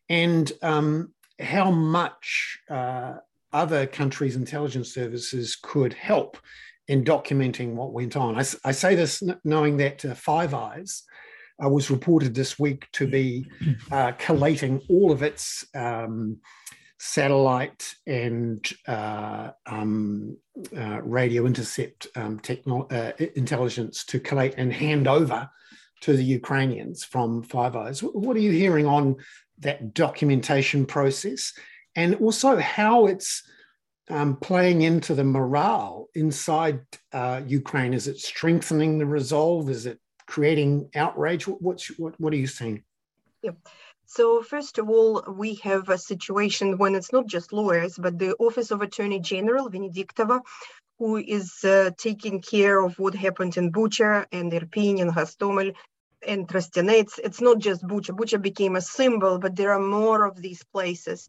[0.08, 3.14] and um, how much uh,
[3.52, 6.38] other countries' intelligence services could help
[6.88, 8.36] in documenting what went on.
[8.36, 11.02] I, I say this knowing that uh, Five Eyes.
[11.62, 13.46] Uh, was reported this week to be
[13.92, 16.38] uh, collating all of its um,
[17.04, 20.36] satellite and uh, um,
[20.76, 25.50] uh, radio intercept um, techno- uh, intelligence to collate and hand over
[26.00, 28.04] to the Ukrainians from Five Eyes.
[28.04, 29.16] What are you hearing on
[29.58, 31.52] that documentation process
[31.96, 33.42] and also how it's
[34.08, 37.94] um, playing into the morale inside uh, Ukraine?
[37.94, 39.70] Is it strengthening the resolve?
[39.70, 41.48] Is it creating outrage?
[41.48, 42.84] What's, what, what are you seeing?
[43.42, 43.50] Yeah.
[44.14, 48.34] So first of all, we have a situation when it's not just lawyers, but the
[48.34, 50.42] Office of Attorney General, Venediktova,
[50.98, 55.72] who is uh, taking care of what happened in Bucha and Irpin and Hostomel
[56.28, 57.18] and Trostianets.
[57.24, 58.14] It's not just Bucha.
[58.14, 61.26] Bucha became a symbol, but there are more of these places.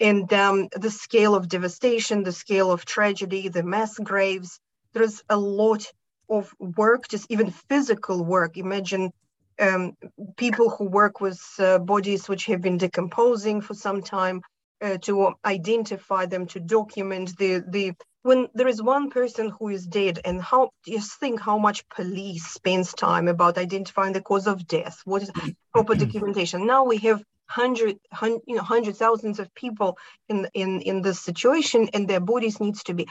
[0.00, 4.58] And um, the scale of devastation, the scale of tragedy, the mass graves,
[4.92, 5.86] there's a lot
[6.28, 8.56] of work, just even physical work.
[8.56, 9.12] Imagine
[9.60, 9.96] um,
[10.36, 14.42] people who work with uh, bodies which have been decomposing for some time
[14.82, 19.86] uh, to identify them, to document the the when there is one person who is
[19.86, 24.66] dead and how just think how much police spends time about identifying the cause of
[24.66, 25.00] death.
[25.04, 25.30] What is
[25.72, 26.66] proper documentation?
[26.66, 31.20] Now we have hundred, hundred you know hundred thousands of people in in in this
[31.20, 33.06] situation and their bodies needs to be.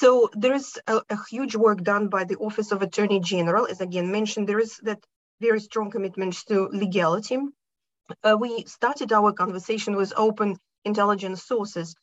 [0.00, 3.66] So there is a, a huge work done by the office of attorney general.
[3.66, 4.98] As again mentioned there is that
[5.40, 7.38] very strong commitment to legality.
[8.22, 11.94] Uh, we started our conversation with open intelligence sources.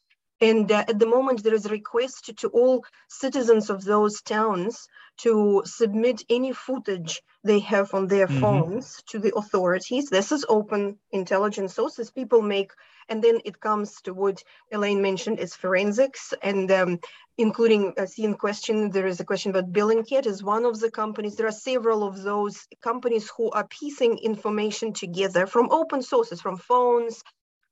[0.42, 4.88] And uh, at the moment, there is a request to all citizens of those towns
[5.20, 8.42] to submit any footage they have on their mm-hmm.
[8.42, 10.10] phones to the authorities.
[10.10, 12.12] This is open intelligence sources.
[12.12, 12.72] People make,
[13.08, 16.34] and then it comes to what Elaine mentioned is forensics.
[16.42, 17.00] And um,
[17.38, 18.92] including a scene question.
[18.92, 21.36] There is a question about Bellingcat is one of the companies.
[21.36, 26.58] There are several of those companies who are piecing information together from open sources, from
[26.58, 27.24] phones,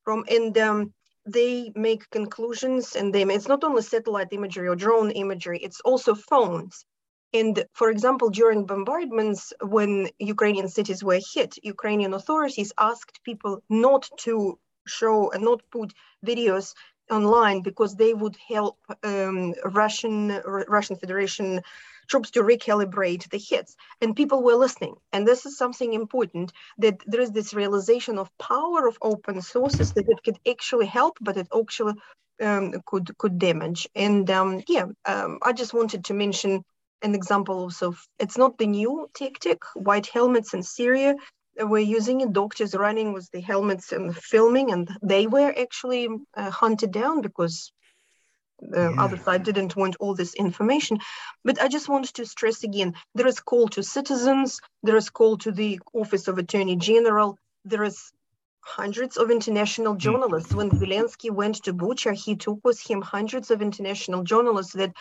[0.04, 0.94] from and um,
[1.26, 6.16] they make conclusions and they it's not only satellite imagery or drone imagery, it's also
[6.16, 6.86] phones.
[7.34, 14.10] And for example, during bombardments, when Ukrainian cities were hit, Ukrainian authorities asked people not
[14.26, 15.94] to show and not put
[16.26, 16.74] videos
[17.12, 21.62] online because they would help um, Russian Russian Federation
[22.08, 23.76] troops to recalibrate the hits.
[24.02, 24.96] And people were listening.
[25.14, 29.94] And this is something important that there is this realization of power of open sources
[29.94, 31.94] that it could actually help but it actually
[32.42, 33.88] um, could could damage.
[33.96, 36.64] And um, yeah um, i just wanted to mention
[37.02, 41.16] an example also it's not the new tactic white helmets in syria
[41.60, 46.50] were using it, doctors running with the helmets and filming, and they were actually uh,
[46.50, 47.72] hunted down because
[48.60, 49.04] the yeah.
[49.04, 51.00] other side didn't want all this information.
[51.44, 55.38] But I just wanted to stress again, there is call to citizens, there is call
[55.40, 58.12] to the Office of Attorney General, there is
[58.62, 60.00] hundreds of international hmm.
[60.00, 60.54] journalists.
[60.54, 64.94] When Zelensky went to Bucha, he took with him hundreds of international journalists that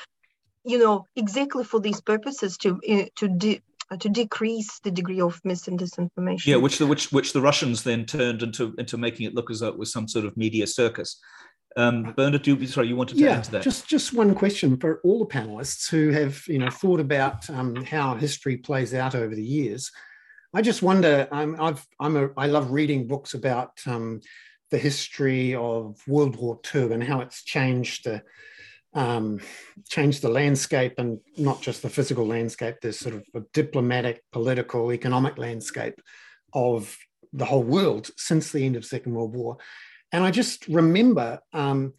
[0.64, 3.60] you know exactly for these purposes to uh, to de- uh,
[3.98, 6.46] to decrease the degree of mis and disinformation.
[6.46, 9.60] Yeah, which the which which the Russians then turned into into making it look as
[9.60, 11.20] though it was some sort of media circus.
[11.76, 13.62] Um, Bernard, do you, sorry, you wanted to yeah, answer that?
[13.62, 17.76] Just just one question for all the panelists who have you know thought about um,
[17.84, 19.90] how history plays out over the years.
[20.52, 21.28] I just wonder.
[21.30, 24.20] Um, I've I'm a I love reading books about um,
[24.70, 28.22] the history of World War II and how it's changed the
[28.94, 29.40] um,
[29.88, 32.76] changed the landscape and not just the physical landscape.
[32.82, 36.00] There's sort of a diplomatic, political, economic landscape
[36.52, 36.96] of
[37.32, 39.58] the whole world since the end of Second World War.
[40.12, 41.94] And I just remember um,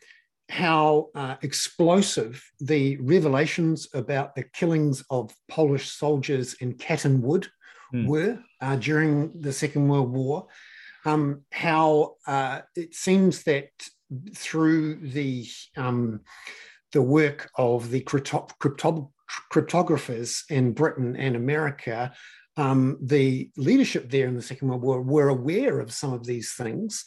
[0.49, 7.47] how uh, explosive the revelations about the killings of Polish soldiers in Katyn Wood
[7.93, 8.05] mm.
[8.05, 10.47] were uh, during the Second World War.
[11.05, 13.69] Um, how uh, it seems that
[14.35, 16.19] through the um,
[16.91, 19.11] the work of the crypto- crypto-
[19.51, 22.13] cryptographers in Britain and America,
[22.57, 26.53] um, the leadership there in the Second World War were aware of some of these
[26.53, 27.05] things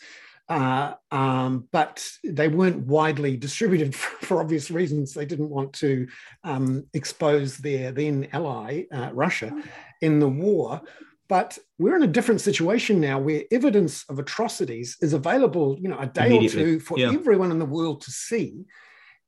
[0.49, 5.15] uh, um, but they weren't widely distributed for, for, obvious reasons.
[5.15, 6.07] They didn't want to
[6.43, 9.53] um, expose their then ally, uh, Russia,
[10.03, 10.83] in the war.
[11.29, 15.99] But we're in a different situation now where evidence of atrocities is available, you know,
[15.99, 17.11] a day or two for yeah.
[17.13, 18.65] everyone in the world to see.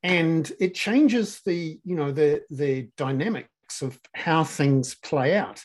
[0.03, 5.63] And it changes the, you know, the, the dynamics of how things play out.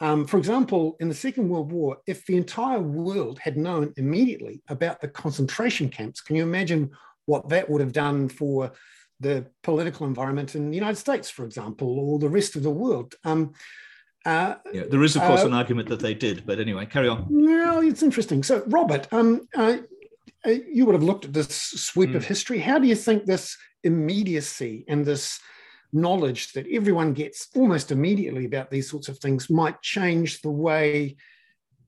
[0.00, 4.62] Um, for example, in the Second World War, if the entire world had known immediately
[4.68, 6.90] about the concentration camps, can you imagine
[7.24, 8.72] what that would have done for
[9.20, 13.14] the political environment in the United States, for example, or the rest of the world?
[13.24, 13.54] Um,
[14.26, 17.08] uh, yeah, there is, of course, uh, an argument that they did, but anyway, carry
[17.08, 17.26] on.
[17.30, 18.42] No, it's interesting.
[18.42, 19.78] So, Robert, um, uh
[20.46, 22.16] you would have looked at this sweep mm.
[22.16, 22.58] of history.
[22.58, 25.40] How do you think this immediacy and this
[25.92, 31.16] knowledge that everyone gets almost immediately about these sorts of things might change the way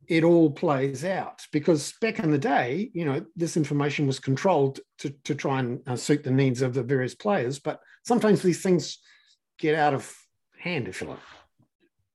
[0.07, 4.81] it all plays out because back in the day you know this information was controlled
[4.97, 8.63] to, to try and uh, suit the needs of the various players but sometimes these
[8.63, 8.99] things
[9.59, 10.17] get out of
[10.59, 11.19] hand if you like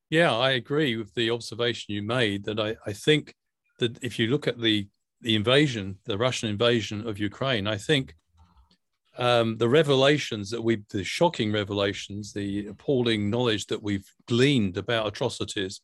[0.09, 3.35] yeah i agree with the observation you made that i, I think
[3.79, 4.87] that if you look at the
[5.23, 8.15] the invasion the russian invasion of ukraine i think
[9.17, 15.07] um, the revelations that we, the shocking revelations, the appalling knowledge that we've gleaned about
[15.07, 15.81] atrocities,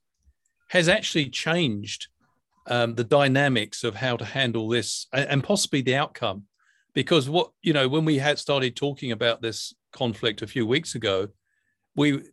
[0.70, 2.08] has actually changed
[2.68, 6.44] um, the dynamics of how to handle this and, and, possibly the outcome.
[6.94, 10.96] Because what you know, when we had started talking about this conflict a few weeks
[10.96, 11.28] ago,
[11.96, 12.24] we,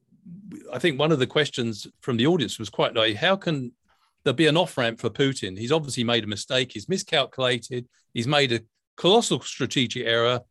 [0.73, 3.73] I think one of the questions from the audience was quite like, how can
[4.27, 5.59] there be an off ramp for Putin?
[5.59, 6.73] He's obviously made a mistake.
[6.73, 7.87] He's miscalculated.
[8.13, 8.61] He's made a
[8.97, 10.43] colossal strategic error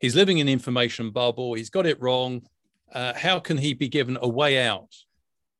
[0.00, 1.54] he's living in information bubble.
[1.54, 2.42] He's got it wrong.
[2.92, 4.88] Uh, how can he be given a way out?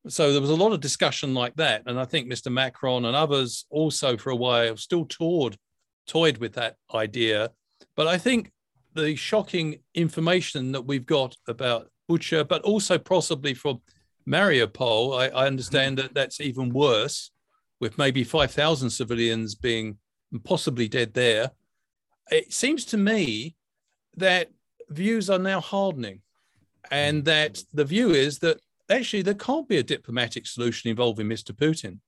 [0.08, 2.50] So there was a lot of discussion like that, and I think Mr.
[2.50, 5.56] Macron and others also, for a while, still toyed
[6.06, 7.50] toyed with that idea.
[7.94, 8.50] But I think
[8.94, 13.82] the shocking information that we've got about Bucha, but also possibly from
[14.26, 17.30] Mariupol, I, I understand that that's even worse,
[17.80, 19.98] with maybe 5,000 civilians being
[20.44, 21.50] possibly dead there.
[22.30, 23.56] It seems to me
[24.16, 24.50] that
[24.90, 26.20] views are now hardening,
[26.90, 28.60] and that the view is that
[28.90, 31.52] actually there can't be a diplomatic solution involving Mr.
[31.52, 31.98] Putin,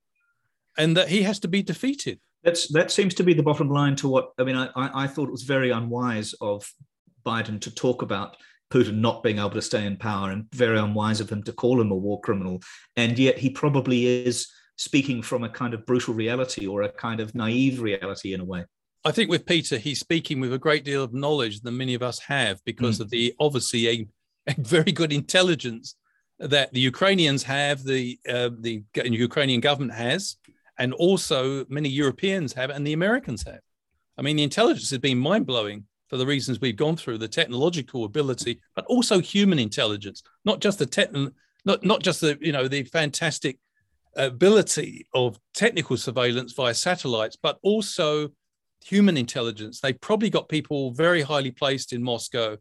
[0.77, 2.21] and that he has to be defeated.
[2.45, 4.57] That's that seems to be the bottom line to what I mean.
[4.57, 6.69] I, I thought it was very unwise of
[7.25, 8.37] Biden to talk about
[8.71, 11.81] Putin not being able to stay in power, and very unwise of him to call
[11.81, 12.61] him a war criminal.
[12.97, 17.21] And yet he probably is speaking from a kind of brutal reality or a kind
[17.21, 18.65] of naive reality in a way.
[19.05, 22.03] I think with Peter, he's speaking with a great deal of knowledge than many of
[22.03, 23.03] us have because mm.
[23.03, 24.07] of the obviously a,
[24.47, 25.97] a, very good intelligence
[26.39, 30.37] that the Ukrainians have, the uh, the Ukrainian government has,
[30.79, 33.61] and also many Europeans have, and the Americans have.
[34.19, 37.29] I mean, the intelligence has been mind blowing for the reasons we've gone through, the
[37.29, 41.11] technological ability, but also human intelligence, not just the tech,
[41.65, 43.59] not not just the you know the fantastic
[44.17, 48.31] ability of technical surveillance via satellites, but also
[48.85, 49.81] human intelligence.
[49.81, 52.57] They probably got people very highly placed in Moscow.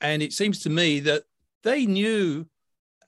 [0.00, 1.24] And it seems to me that
[1.62, 2.46] they knew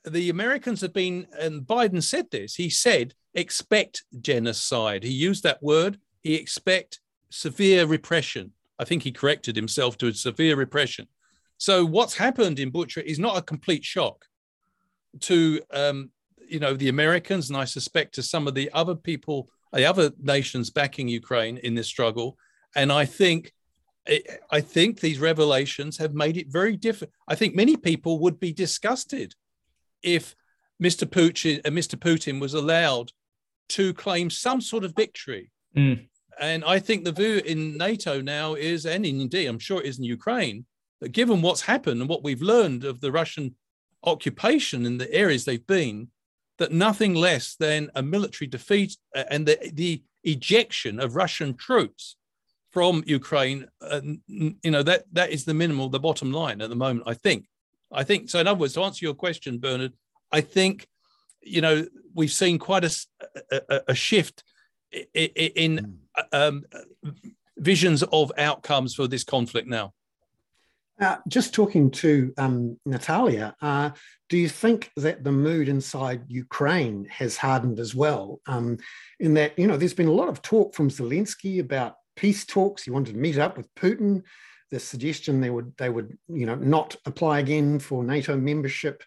[0.04, 5.02] the Americans have been, and Biden said this, he said, expect genocide.
[5.02, 5.98] He used that word.
[6.22, 8.52] He expect severe repression.
[8.78, 11.08] I think he corrected himself to severe repression.
[11.58, 14.24] So what's happened in Bucha is not a complete shock
[15.20, 16.10] to um,
[16.48, 20.12] you know the Americans, and I suspect to some of the other people, the other
[20.20, 22.38] nations backing Ukraine in this struggle.
[22.74, 23.52] And I think
[24.50, 27.12] I think these revelations have made it very different.
[27.26, 29.34] I think many people would be disgusted
[30.02, 30.36] if
[30.82, 31.04] Mr.
[31.04, 31.96] Putin, uh, Mr.
[31.96, 33.12] Putin was allowed
[33.70, 35.50] to claim some sort of victory.
[35.76, 36.08] Mm.
[36.40, 39.98] and I think the view in NATO now is, and indeed, I'm sure it is
[39.98, 40.64] in Ukraine,
[41.00, 43.56] that given what's happened and what we've learned of the Russian
[44.02, 46.08] occupation in the areas they've been,
[46.58, 52.16] that nothing less than a military defeat uh, and the, the ejection of Russian troops
[52.70, 56.76] from Ukraine, uh, you know, that that is the minimal, the bottom line at the
[56.76, 57.08] moment.
[57.08, 57.46] I think.
[57.92, 58.38] I think so.
[58.38, 59.92] In other words, to answer your question, Bernard,
[60.32, 60.86] I think,
[61.40, 62.90] you know, we've seen quite a,
[63.50, 64.42] a, a shift
[65.14, 66.22] in hmm.
[66.32, 66.64] um,
[67.56, 69.92] visions of outcomes for this conflict now.
[70.98, 73.90] Uh, just talking to um, Natalia, uh,
[74.30, 78.40] do you think that the mood inside Ukraine has hardened as well?
[78.46, 78.78] Um,
[79.20, 82.82] in that, you know, there's been a lot of talk from Zelensky about peace talks.
[82.82, 84.22] He wanted to meet up with Putin.
[84.70, 89.04] The suggestion they would they would you know not apply again for NATO membership.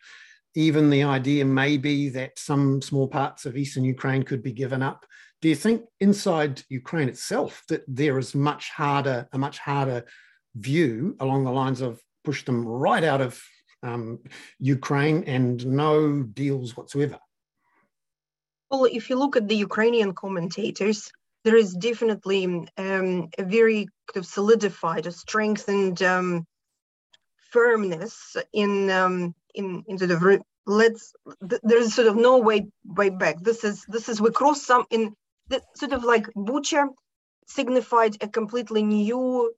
[0.55, 5.05] Even the idea maybe that some small parts of eastern Ukraine could be given up.
[5.41, 10.05] Do you think inside Ukraine itself that there is much harder a much harder
[10.55, 13.41] view along the lines of push them right out of
[13.83, 14.19] um,
[14.59, 17.19] Ukraine and no deals whatsoever?
[18.69, 21.11] Well, if you look at the Ukrainian commentators,
[21.43, 22.45] there is definitely
[22.77, 26.45] um, a very kind of solidified, a strengthened um,
[27.51, 30.21] firmness in um, in in sort of
[30.65, 31.13] let's.
[31.49, 33.41] Th- there's sort of no way way back.
[33.41, 35.15] This is this is we cross some in
[35.47, 36.89] the sort of like Bucha
[37.47, 39.51] signified a completely new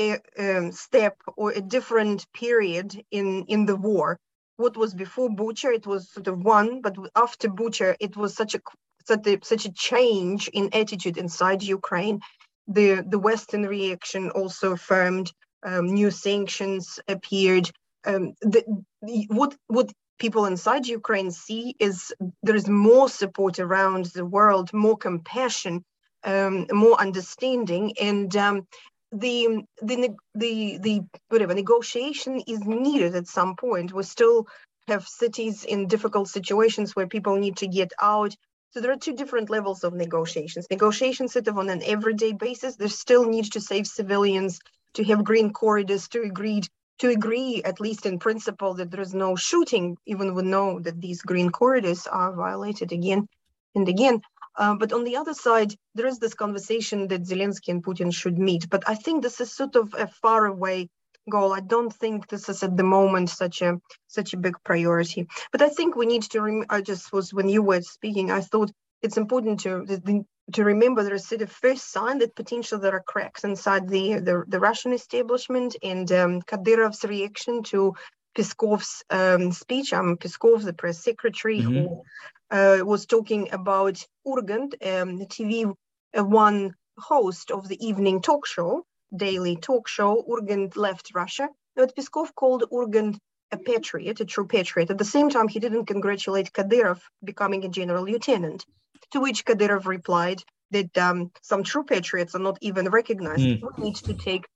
[0.00, 4.18] a, um, step or a different period in in the war.
[4.56, 8.54] What was before Bucha, it was sort of one, but after Bucha, it was such
[8.54, 8.60] a
[9.06, 12.20] such a, such a change in attitude inside Ukraine.
[12.66, 15.32] The the Western reaction also affirmed.
[15.62, 17.70] Um, new sanctions appeared.
[18.06, 18.62] Um, the,
[19.00, 24.72] the, what what people inside Ukraine see is there is more support around the world,
[24.72, 25.84] more compassion,
[26.22, 28.66] um, more understanding, and um,
[29.12, 33.92] the the the the whatever negotiation is needed at some point.
[33.92, 34.46] We still
[34.88, 38.34] have cities in difficult situations where people need to get out.
[38.70, 40.66] So there are two different levels of negotiations.
[40.70, 42.76] Negotiations sort of on an everyday basis.
[42.76, 44.58] There still needs to save civilians,
[44.94, 46.62] to have green corridors, to agree
[46.98, 51.00] to agree at least in principle that there is no shooting, even we know that
[51.00, 53.28] these green corridors are violated again
[53.74, 54.20] and again.
[54.56, 58.38] Uh, but on the other side, there is this conversation that Zelensky and Putin should
[58.38, 58.68] meet.
[58.70, 60.88] But I think this is sort of a far away
[61.30, 61.52] goal.
[61.52, 65.26] I don't think this is at the moment such a such a big priority.
[65.52, 66.40] But I think we need to.
[66.40, 68.70] Rem- I just was when you were speaking, I thought
[69.02, 73.44] it's important to to remember there is of first sign that potentially there are cracks
[73.44, 77.94] inside the the, the Russian establishment and um, Kadyrov's reaction to
[78.34, 79.92] Peskov's um, speech.
[79.92, 81.72] I'm Peskov, the press secretary, mm-hmm.
[81.72, 82.02] who
[82.50, 85.74] uh, was talking about Urgant, um, the TV
[86.16, 90.24] uh, one host of the evening talk show, daily talk show.
[90.28, 91.48] Urgant left Russia.
[91.76, 93.18] But Peskov called Urgant
[93.52, 94.90] a patriot, a true patriot.
[94.90, 98.64] At the same time, he didn't congratulate Kadyrov becoming a general lieutenant.
[99.12, 103.42] To which Kadyrov replied that um, some true patriots are not even recognized.
[103.42, 103.60] Mm.
[103.76, 104.46] We need to take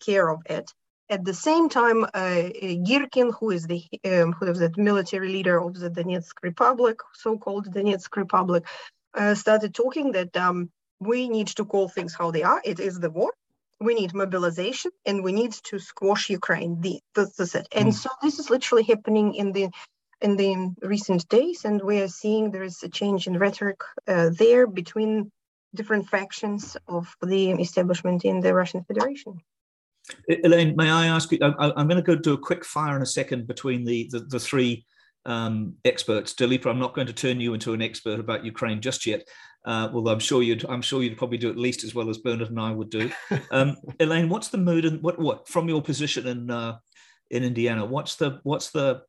[0.00, 0.72] care of it.
[1.08, 2.50] At the same time, uh,
[2.88, 7.72] Girkin, who is the um, who is the military leader of the Donetsk Republic, so-called
[7.72, 8.64] Donetsk Republic,
[9.14, 12.60] uh, started talking that um, we need to call things how they are.
[12.64, 13.32] It is the war.
[13.80, 16.80] We need mobilization, and we need to squash Ukraine.
[16.80, 17.68] The, this is it.
[17.72, 17.94] And mm.
[17.94, 19.68] so this is literally happening in the
[20.20, 24.30] in the recent days, and we are seeing there is a change in rhetoric uh,
[24.36, 25.30] there between
[25.74, 29.40] different factions of the establishment in the Russian Federation.
[30.28, 31.38] Elaine, may I ask you?
[31.42, 34.20] I, am going to go do a quick fire in a second between the the,
[34.20, 34.84] the three
[35.26, 36.32] um, experts.
[36.34, 39.26] Dileepa, I'm not going to turn you into an expert about Ukraine just yet,
[39.64, 42.18] uh, although I'm sure you'd I'm sure you'd probably do at least as well as
[42.18, 43.10] Bernard and I would do.
[43.50, 46.76] Um, Elaine, what's the mood and what what from your position in uh,
[47.30, 47.84] in Indiana?
[47.84, 49.02] What's the what's the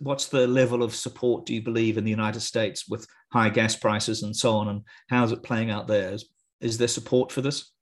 [0.00, 3.76] what's the level of support do you believe in the United States with high gas
[3.76, 6.12] prices and so on, and how's it playing out there?
[6.12, 6.28] Is,
[6.60, 7.72] is there support for this?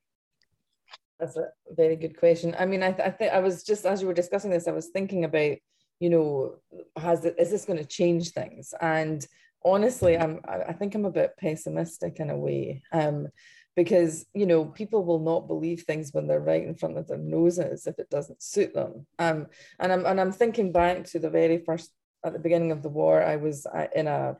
[1.18, 2.54] That's a very good question.
[2.58, 4.72] I mean, I, th- I think I was just as you were discussing this, I
[4.72, 5.56] was thinking about,
[6.00, 6.56] you know,
[6.96, 8.74] has it, is this going to change things?
[8.80, 9.24] And
[9.64, 13.28] honestly, I'm I think I'm a bit pessimistic in a way, um,
[13.76, 17.18] because you know people will not believe things when they're right in front of their
[17.18, 19.06] noses if it doesn't suit them.
[19.18, 19.46] Um,
[19.78, 21.90] and I'm and I'm thinking back to the very first
[22.24, 24.36] at the beginning of the war, I was uh, in a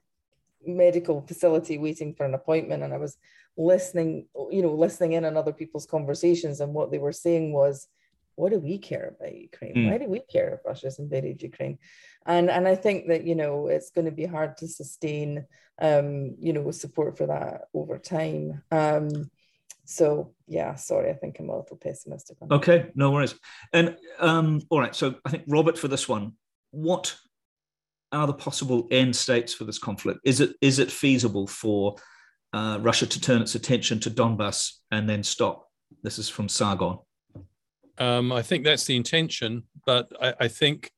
[0.66, 3.16] medical facility waiting for an appointment, and I was
[3.56, 6.60] listening, you know, listening in on other people's conversations.
[6.60, 7.88] And what they were saying was,
[8.36, 9.74] what do we care about Ukraine?
[9.74, 9.90] Mm.
[9.90, 11.78] Why do we care if Russia's invaded Ukraine?
[12.26, 15.46] And and I think that you know it's going to be hard to sustain
[15.80, 18.62] um, you know support for that over time.
[18.70, 19.30] Um,
[19.84, 22.38] so yeah, sorry, I think I'm a little pessimistic.
[22.50, 23.34] Okay, no worries.
[23.72, 26.32] And um, all right, so I think Robert for this one,
[26.70, 27.14] what
[28.10, 30.20] are the possible end states for this conflict?
[30.24, 31.96] Is it is it feasible for
[32.54, 35.68] uh, Russia to turn its attention to Donbass and then stop?
[36.02, 36.98] This is from Sargon.
[37.98, 40.90] Um, I think that's the intention, but I, I, think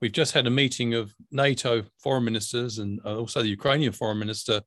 [0.00, 4.18] we've just had a meeting of NATO foreign ministers and uh, also the Ukrainian foreign
[4.18, 4.60] minister,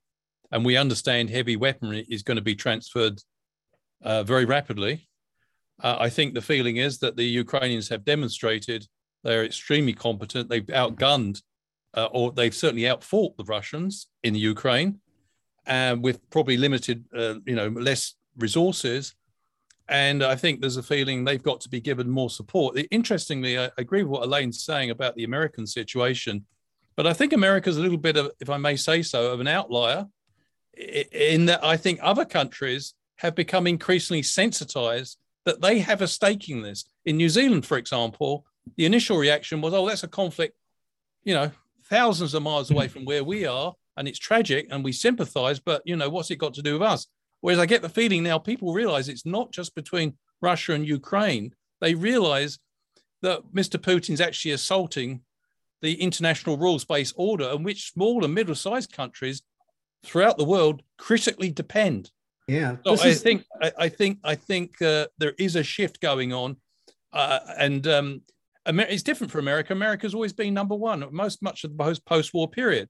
[0.52, 3.22] and we understand heavy weaponry is going to be transferred
[4.04, 5.08] uh, very rapidly.
[5.82, 8.86] Uh, I think the feeling is that the Ukrainians have demonstrated
[9.24, 10.50] they're extremely competent.
[10.50, 11.41] They've outgunned,
[11.93, 15.00] uh, or they've certainly outfought the Russians in the Ukraine,
[15.68, 19.15] uh, with probably limited, uh, you know, less resources.
[19.89, 22.78] And I think there's a feeling they've got to be given more support.
[22.91, 26.45] Interestingly, I agree with what Elaine's saying about the American situation,
[26.95, 29.47] but I think America's a little bit of, if I may say so, of an
[29.47, 30.07] outlier
[31.11, 36.49] in that I think other countries have become increasingly sensitized that they have a stake
[36.49, 36.86] in this.
[37.05, 38.45] In New Zealand, for example,
[38.76, 40.57] the initial reaction was, oh, that's a conflict,
[41.24, 41.51] you know,
[41.86, 45.82] thousands of miles away from where we are, and it's tragic, and we sympathize, but,
[45.86, 47.08] you know, what's it got to do with us?
[47.41, 51.54] Whereas I get the feeling now people realize it's not just between Russia and Ukraine.
[51.82, 52.60] They realize
[53.22, 53.80] that Mr.
[53.80, 55.22] Putin's actually assaulting
[55.82, 59.43] the international rules based order on which small and middle sized countries
[60.04, 62.12] throughout the world critically depend.
[62.48, 62.78] Yeah.
[62.86, 63.22] So I, is...
[63.22, 66.58] think, I, I, think I think uh, there is a shift going on,
[67.14, 68.22] uh, and um,
[68.68, 69.74] Amer- it's different for America.
[69.74, 72.89] America's always been number one most much of the post post war period,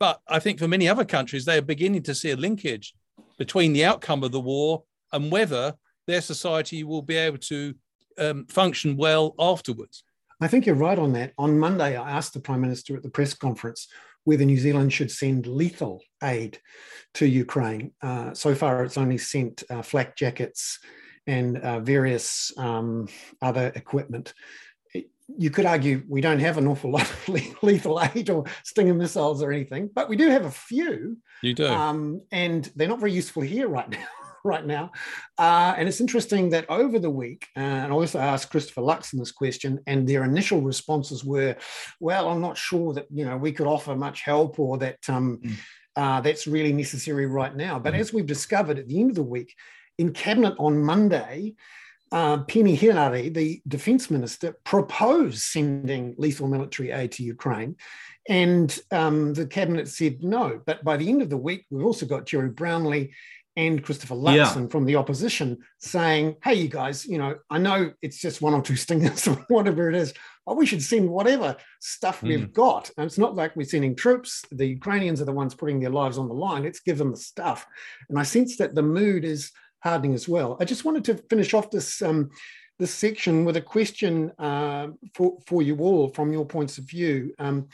[0.00, 2.94] but I think for many other countries they are beginning to see a linkage
[3.38, 4.82] between the outcome of the war
[5.12, 5.74] and whether
[6.06, 7.74] their society will be able to
[8.18, 10.02] um, function well afterwards.
[10.40, 11.34] I think you're right on that.
[11.38, 13.86] On Monday, I asked the Prime Minister at the press conference
[14.24, 16.58] whether New Zealand should send lethal aid
[17.14, 17.92] to Ukraine.
[18.02, 20.78] Uh, so far, it's only sent uh, flak jackets
[21.26, 23.08] and uh, various um,
[23.42, 24.32] other equipment.
[25.38, 27.28] You could argue we don't have an awful lot of
[27.62, 31.18] lethal aid or Stinger missiles or anything, but we do have a few.
[31.42, 31.66] You do.
[31.66, 34.06] Um, and they're not very useful here right now.
[34.44, 34.90] right now.
[35.38, 39.18] Uh, and it's interesting that over the week, uh, and I also asked Christopher Luxon
[39.18, 41.56] this question, and their initial responses were,
[42.00, 45.40] well, I'm not sure that, you know, we could offer much help or that um,
[45.44, 45.52] mm.
[45.96, 47.78] uh, that's really necessary right now.
[47.78, 47.98] But mm.
[47.98, 49.54] as we've discovered at the end of the week,
[49.98, 51.54] in Cabinet on Monday,
[52.12, 57.76] uh, Peeni Henare, the defense minister, proposed sending lethal military aid to Ukraine.
[58.28, 60.60] And um, the cabinet said no.
[60.64, 63.12] But by the end of the week, we've also got Gerry Brownlee
[63.56, 64.68] and Christopher Luxon yeah.
[64.68, 68.62] from the opposition saying, hey, you guys, you know, I know it's just one or
[68.62, 70.14] two stingers or whatever it is,
[70.46, 72.28] but we should send whatever stuff mm.
[72.28, 72.90] we've got.
[72.96, 74.44] And it's not like we're sending troops.
[74.52, 76.62] The Ukrainians are the ones putting their lives on the line.
[76.62, 77.66] Let's give them the stuff.
[78.08, 79.50] And I sense that the mood is
[79.82, 80.56] hardening as well.
[80.60, 82.02] I just wanted to finish off this.
[82.02, 82.30] Um,
[82.80, 87.30] this section with a question uh, for, for you all from your points of view.
[87.38, 87.68] Um,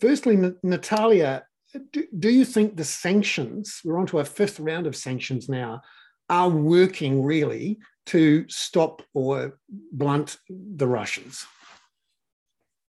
[0.00, 1.44] firstly, Natalia,
[1.92, 5.82] do, do you think the sanctions, we're on to a fifth round of sanctions now,
[6.30, 9.58] are working really to stop or
[9.92, 11.44] blunt the Russians?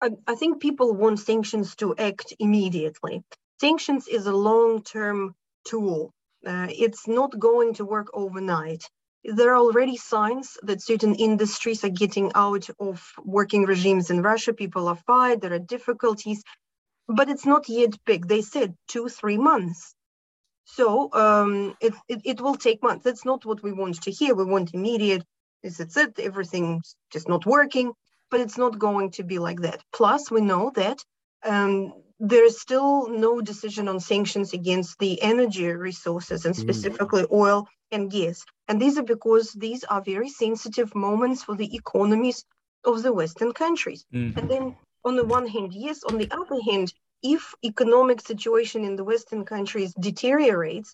[0.01, 3.23] I, I think people want sanctions to act immediately.
[3.59, 5.33] Sanctions is a long term
[5.65, 6.13] tool.
[6.45, 8.83] Uh, it's not going to work overnight.
[9.23, 14.53] There are already signs that certain industries are getting out of working regimes in Russia.
[14.53, 16.43] People are fired, there are difficulties
[17.07, 18.27] but it's not yet big.
[18.27, 19.95] They said two, three months.
[20.65, 23.05] So um, it, it, it, will take months.
[23.05, 24.35] That's not what we want to hear.
[24.35, 25.23] We want immediate,
[25.63, 27.93] is it's it, everything's just not working,
[28.29, 29.81] but it's not going to be like that.
[29.93, 31.01] Plus, we know that
[31.45, 36.59] um, there is still no decision on sanctions against the energy resources and mm.
[36.59, 37.31] specifically mm.
[37.31, 38.43] oil and gas.
[38.67, 42.43] And these are because these are very sensitive moments for the economies
[42.83, 44.05] of the Western countries.
[44.13, 44.35] Mm.
[44.37, 44.75] And then
[45.05, 46.03] on the one hand, yes.
[46.03, 50.93] On the other hand, if economic situation in the Western countries deteriorates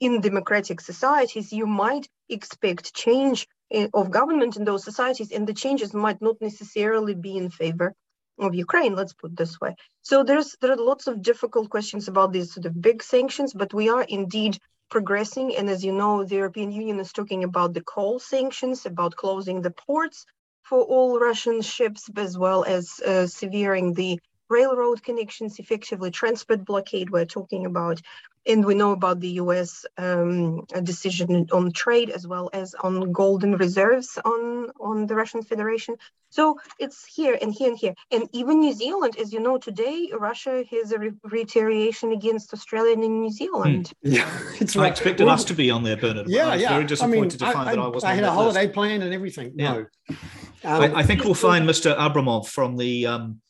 [0.00, 3.48] in democratic societies, you might expect change
[3.92, 7.94] of government in those societies, and the changes might not necessarily be in favor
[8.38, 8.94] of Ukraine.
[8.94, 9.74] Let's put this way.
[10.02, 13.74] So there's there are lots of difficult questions about these sort of big sanctions, but
[13.74, 14.58] we are indeed
[14.90, 15.56] progressing.
[15.56, 19.60] And as you know, the European Union is talking about the coal sanctions, about closing
[19.60, 20.24] the ports
[20.62, 24.18] for all Russian ships, as well as uh, severing the
[24.48, 28.00] railroad connections, effectively transport blockade we're talking about.
[28.46, 33.56] And we know about the US um, decision on trade as well as on golden
[33.56, 35.96] reserves on, on the Russian Federation.
[36.30, 37.94] So it's here and here and here.
[38.10, 42.92] And even New Zealand, as you know, today Russia has a re- retaliation against Australia
[42.92, 43.92] and New Zealand.
[44.02, 44.12] Hmm.
[44.12, 44.30] Yeah,
[44.60, 44.86] it's right.
[44.86, 46.28] I expected well, us to be on there, Bernard.
[46.28, 46.68] Yeah, I was yeah.
[46.70, 48.12] very disappointed I mean, to find I, that I wasn't.
[48.12, 48.74] I had a holiday list.
[48.74, 49.52] plan and everything.
[49.56, 49.72] Yeah.
[49.72, 50.16] No.
[50.64, 51.96] Um, I, I, think we'll find Mr.
[51.96, 53.40] Abramov from the um,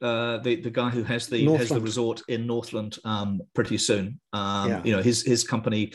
[0.00, 1.60] uh, the the guy who has the Northland.
[1.60, 4.20] has the resort in Northland um, pretty soon.
[4.32, 4.82] Um, yeah.
[4.84, 5.92] You know, his his company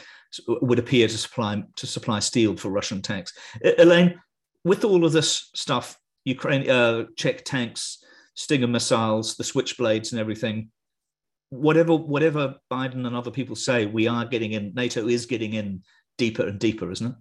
[0.48, 3.34] would appear to supply to supply steel for Russian tanks.
[3.78, 4.20] Elaine,
[4.64, 8.04] with all of this stuff, Ukraine uh, Czech tanks,
[8.36, 10.70] Stinger missiles, the switchblades, and everything.
[11.50, 14.74] Whatever whatever Biden and other people say, we are getting in.
[14.74, 15.84] NATO is getting in
[16.18, 17.16] deeper and deeper, isn't it?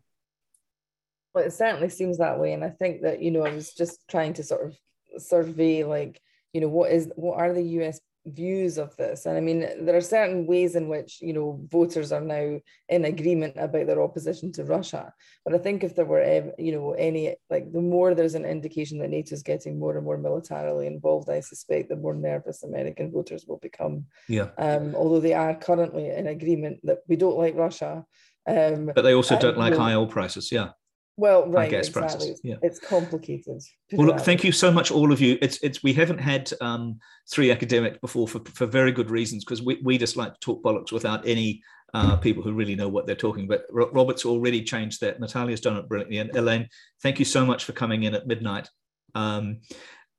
[1.34, 4.08] Well, it certainly seems that way, and I think that you know I was just
[4.08, 4.76] trying to sort of
[5.22, 6.20] survey like
[6.52, 9.26] you know what is what are the US views of this?
[9.26, 13.04] And I mean there are certain ways in which you know voters are now in
[13.04, 15.12] agreement about their opposition to Russia.
[15.44, 18.98] But I think if there were you know any like the more there's an indication
[18.98, 23.10] that NATO is getting more and more militarily involved I suspect the more nervous American
[23.10, 24.06] voters will become.
[24.28, 24.48] Yeah.
[24.58, 28.04] Um although they are currently in agreement that we don't like Russia
[28.44, 30.70] um, but they also don't like high oil prices yeah
[31.16, 32.18] well, right, gas exactly.
[32.18, 32.40] prices.
[32.42, 33.60] Yeah, it's complicated.
[33.92, 35.38] Well, look, thank you so much, all of you.
[35.42, 36.98] It's it's we haven't had um,
[37.30, 40.62] three academics before for for very good reasons because we we just like to talk
[40.62, 41.62] bollocks without any
[41.94, 43.46] uh, people who really know what they're talking.
[43.46, 45.20] But Robert's already changed that.
[45.20, 46.68] Natalia's done it brilliantly, and Elaine,
[47.02, 48.68] thank you so much for coming in at midnight.
[49.14, 49.60] Um,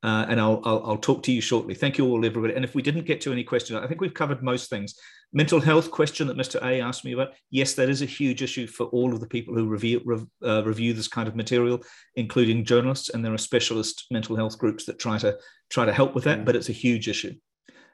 [0.04, 1.74] uh, and I'll, I'll, I'll talk to you shortly.
[1.74, 2.54] Thank you all, everybody.
[2.54, 4.96] And if we didn't get to any questions, I think we've covered most things.
[5.36, 6.64] Mental health question that Mr.
[6.64, 7.34] A asked me about.
[7.50, 10.64] Yes, that is a huge issue for all of the people who review rev, uh,
[10.64, 11.82] review this kind of material,
[12.16, 13.10] including journalists.
[13.10, 15.38] And there are specialist mental health groups that try to
[15.70, 16.46] try to help with that.
[16.46, 17.34] But it's a huge issue.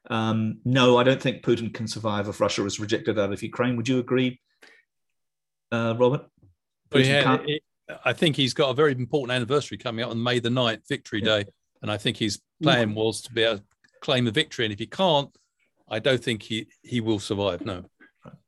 [0.09, 3.77] Um, no, I don't think Putin can survive if Russia is rejected out of Ukraine.
[3.77, 4.41] Would you agree,
[5.71, 6.25] uh, Robert?
[6.91, 7.63] Well, yeah, it,
[8.03, 11.19] I think he's got a very important anniversary coming up on May the 9th, Victory
[11.19, 11.39] yeah.
[11.39, 11.45] Day.
[11.81, 13.63] And I think his plan was to be able to
[14.01, 14.65] claim the victory.
[14.65, 15.29] And if he can't,
[15.89, 17.65] I don't think he, he will survive.
[17.65, 17.85] No.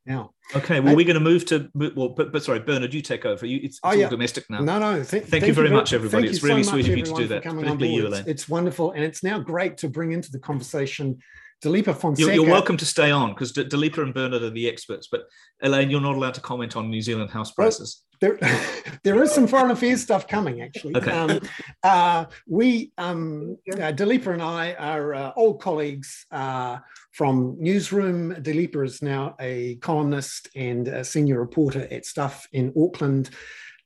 [0.05, 0.25] Yeah.
[0.55, 0.79] Okay.
[0.79, 3.45] Well, I, we're going to move to well, but, but sorry, Bernard, you take over.
[3.45, 4.05] You, it's, it's oh, yeah.
[4.05, 4.59] all domestic now.
[4.61, 4.95] No, no.
[4.95, 6.27] Th- thank, thank, you very much, everybody.
[6.27, 7.43] It's really so sweet of you to do that.
[7.43, 8.21] Particularly you, Elaine.
[8.21, 11.19] It's, it's wonderful, and it's now great to bring into the conversation
[11.63, 12.19] Dileepa Fonseka.
[12.19, 15.25] You're, you're welcome to stay on because D- Dileepa and Bernard are the experts, but
[15.61, 18.03] Elaine, you're not allowed to comment on New Zealand house prices.
[18.21, 18.63] Well, there,
[19.03, 20.95] there is some foreign affairs stuff coming, actually.
[20.95, 21.11] Okay.
[21.11, 21.39] Um,
[21.83, 26.79] uh, we, um, uh, Dileepa and I are uh, old colleagues uh,
[27.11, 28.35] from Newsroom.
[28.35, 33.29] Dileepa is now a columnist and a senior reporter at Stuff in Auckland.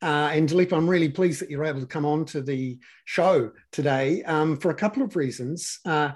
[0.01, 3.51] Uh, and Dileepa, I'm really pleased that you're able to come on to the show
[3.71, 5.79] today um, for a couple of reasons.
[5.85, 6.11] Uh,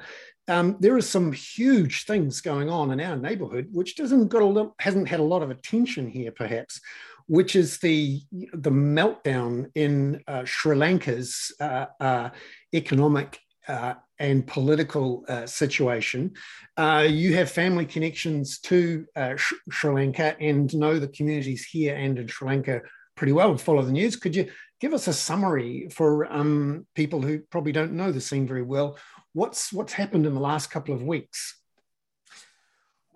[0.50, 4.46] um, there are some huge things going on in our neighborhood, which doesn't got a
[4.46, 6.82] little, hasn't had a lot of attention here, perhaps,
[7.30, 8.22] which is the
[8.54, 12.30] the meltdown in uh, Sri Lanka's uh, uh,
[12.74, 16.34] economic uh, and political uh, situation.
[16.78, 19.06] You have family connections to
[19.36, 22.82] Sh- Sri Lanka and know the communities here and in Sri Lanka
[23.16, 23.56] pretty well.
[23.58, 24.16] Follow the news.
[24.16, 24.50] Could you
[24.82, 28.98] give us a summary for um, people who probably don't know the scene very well?
[29.34, 31.59] What's what's happened in the last couple of weeks?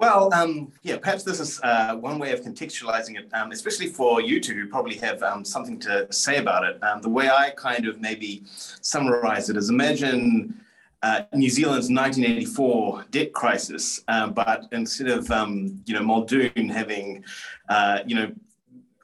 [0.04, 4.20] Well, um, yeah, perhaps this is uh, one way of contextualizing it, um, especially for
[4.20, 6.84] you two who probably have um, something to say about it.
[6.84, 10.60] Um, the way I kind of maybe summarize it is imagine
[11.04, 17.24] uh, New Zealand's 1984 debt crisis, uh, but instead of um, you know Muldoon having
[17.70, 18.30] uh, you know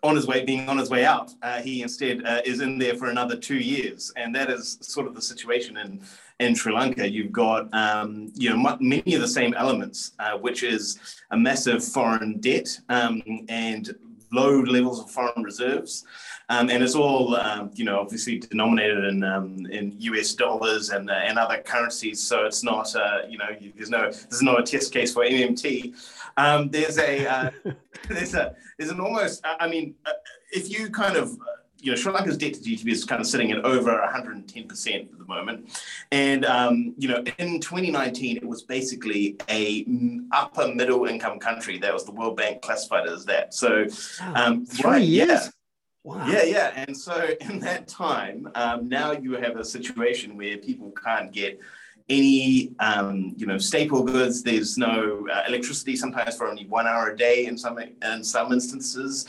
[0.04, 2.96] on his way, being on his way out, uh, he instead uh, is in there
[2.96, 6.02] for another two years, and that is sort of the situation in
[6.40, 7.10] in Sri Lanka.
[7.10, 11.00] You've got um, you know many of the same elements, uh, which is
[11.32, 13.96] a massive foreign debt um, and
[14.32, 16.06] low levels of foreign reserves.
[16.50, 21.10] Um, and it's all, um, you know, obviously denominated in um, in US dollars and
[21.10, 22.22] uh, and other currencies.
[22.22, 25.94] So it's not, uh, you know, there's no there's not a test case for MMT.
[26.38, 27.52] Um, there's a uh,
[28.08, 29.42] there's a there's an almost.
[29.46, 30.12] I mean, uh,
[30.52, 31.38] if you kind of
[31.82, 35.18] you know, Sri Lanka's debt to GDP is kind of sitting at over 110% at
[35.18, 35.70] the moment.
[36.12, 39.86] And, um, you know, in 2019, it was basically a
[40.32, 41.78] upper middle income country.
[41.78, 43.54] That was the World Bank classified as that.
[43.54, 43.86] So,
[44.36, 45.30] um, three right, years.
[45.30, 45.50] Yeah.
[46.04, 46.28] Wow.
[46.28, 46.86] Yeah, yeah.
[46.88, 51.60] And so in that time, um, now you have a situation where people can't get
[52.10, 54.44] any um, you know staple goods.
[54.44, 58.52] There's no uh, electricity sometimes for only one hour a day in some in some
[58.52, 59.26] instances.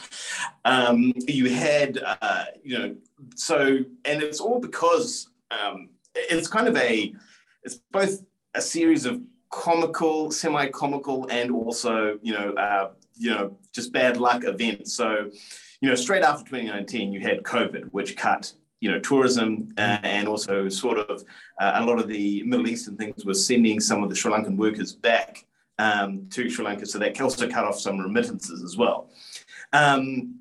[0.64, 2.96] Um, you had uh, you know
[3.34, 7.14] so and it's all because um, it's kind of a
[7.62, 8.22] it's both
[8.54, 9.20] a series of
[9.50, 14.94] comical, semi-comical, and also, you know, uh, you know, just bad luck events.
[14.94, 15.30] So,
[15.80, 20.26] you know, straight after 2019, you had COVID, which cut, you know, tourism uh, and
[20.26, 21.22] also sort of
[21.60, 24.56] uh, a lot of the Middle Eastern things were sending some of the Sri Lankan
[24.56, 25.44] workers back
[25.78, 26.86] um, to Sri Lanka.
[26.86, 29.10] So that also cut off some remittances as well.
[29.72, 30.40] Um,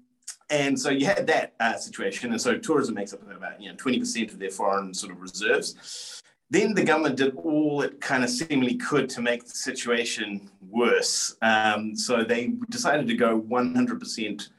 [0.49, 2.31] and so you had that uh, situation.
[2.31, 6.23] And so tourism makes up about, you know, 20% of their foreign sort of reserves.
[6.49, 11.35] Then the government did all it kind of seemingly could to make the situation worse.
[11.43, 14.49] Um, so they decided to go 100%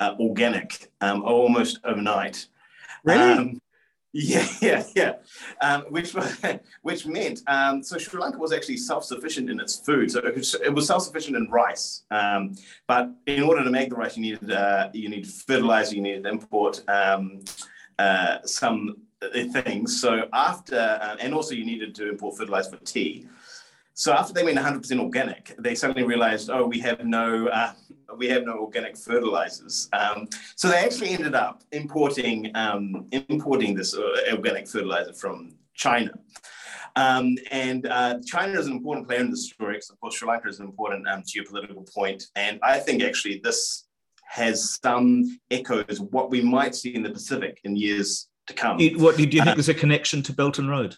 [0.00, 2.46] uh, organic um, almost overnight.
[3.04, 3.32] Really?
[3.32, 3.60] Um,
[4.12, 5.12] yeah, yeah, yeah.
[5.60, 6.14] Um, which
[6.82, 10.10] which meant um, so Sri Lanka was actually self-sufficient in its food.
[10.10, 12.04] So it was, was self-sufficient in rice.
[12.10, 12.54] Um,
[12.86, 16.24] but in order to make the rice, you needed uh, you needed fertilizer, you needed
[16.24, 17.40] to import um,
[17.98, 18.96] uh, some
[19.32, 20.00] things.
[20.00, 23.26] So after, uh, and also you needed to import fertilizer for tea.
[23.94, 27.72] So after they went 100% organic, they suddenly realized, oh, we have no, uh,
[28.16, 29.88] we have no organic fertilizers.
[29.92, 36.12] Um, so they actually ended up importing, um, importing this uh, organic fertilizer from China.
[36.96, 40.28] Um, and uh, China is an important player in the story because, of course, Sri
[40.28, 42.26] Lanka is an important um, geopolitical point.
[42.36, 43.86] And I think actually this
[44.26, 48.78] has some echoes of what we might see in the Pacific in years to come.
[48.96, 49.46] What do you think?
[49.46, 50.96] Uh, there's a connection to Belt and Road?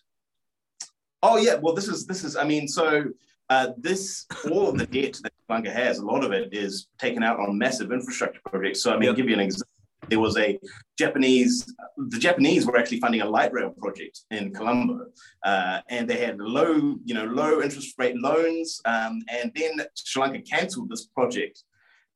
[1.22, 3.04] Oh yeah, well this is this is I mean so
[3.48, 7.22] uh, this all of the debt that Bunga has, a lot of it is taken
[7.22, 8.82] out on massive infrastructure projects.
[8.82, 9.16] So I mean, yep.
[9.16, 9.68] Give you an example.
[10.08, 10.58] There was a
[10.96, 11.66] Japanese,
[11.96, 15.06] the Japanese were actually funding a light rail project in Colombo,
[15.44, 18.80] uh, and they had low, you know, low interest rate loans.
[18.84, 21.64] Um, and then Sri Lanka cancelled this project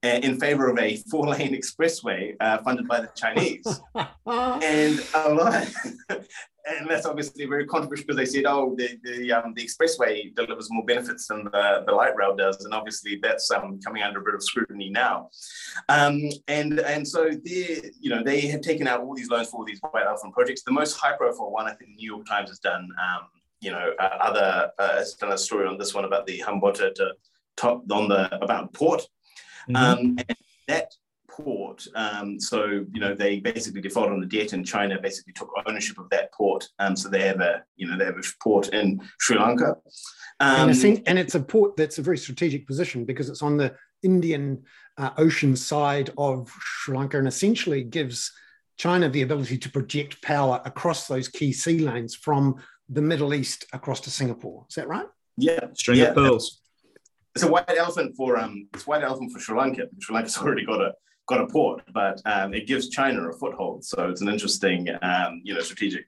[0.04, 3.80] uh, in favor of a four lane expressway uh, funded by the Chinese.
[4.26, 5.68] and a lot,
[6.66, 10.68] and that's obviously very controversial because they said, oh, the, the, um, the expressway delivers
[10.70, 12.64] more benefits than the, the light rail does.
[12.64, 15.30] And obviously that's um, coming under a bit of scrutiny now.
[15.88, 19.58] Um, and, and so they, you know, they have taken out all these loans for
[19.58, 20.62] all these white elephant projects.
[20.62, 23.26] The most high profile one, I think the New York Times has done, um,
[23.60, 26.94] you know, uh, other, uh, has done a story on this one about the Hambantota
[26.94, 27.12] to
[27.56, 29.06] top on the, about port
[29.68, 29.76] Mm-hmm.
[29.76, 30.36] Um, and
[30.68, 30.94] that
[31.30, 35.50] port, um, so you know they basically defaulted on the debt, and China basically took
[35.66, 36.68] ownership of that port.
[36.78, 39.76] Um, so they have a you know they have a port in Sri Lanka,
[40.40, 43.74] and, um, and, it's a port that's a very strategic position because it's on the
[44.02, 44.62] Indian
[44.98, 48.32] uh, Ocean side of Sri Lanka, and essentially gives
[48.76, 52.56] China the ability to project power across those key sea lanes from
[52.88, 54.66] the Middle East across to Singapore.
[54.68, 55.06] Is that right?
[55.36, 56.06] Yeah, string yeah.
[56.06, 56.60] of pearls
[57.34, 59.84] it's a white elephant for um, it's white elephant for Sri Lanka.
[60.00, 60.92] Sri Lanka's already got a
[61.30, 63.84] got a port, but um, it gives China a foothold.
[63.84, 66.04] So it's an interesting, um, you know, strategic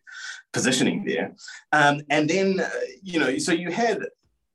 [0.52, 1.28] positioning there.
[1.70, 2.68] Um, and then, uh,
[3.02, 3.98] you know, so you had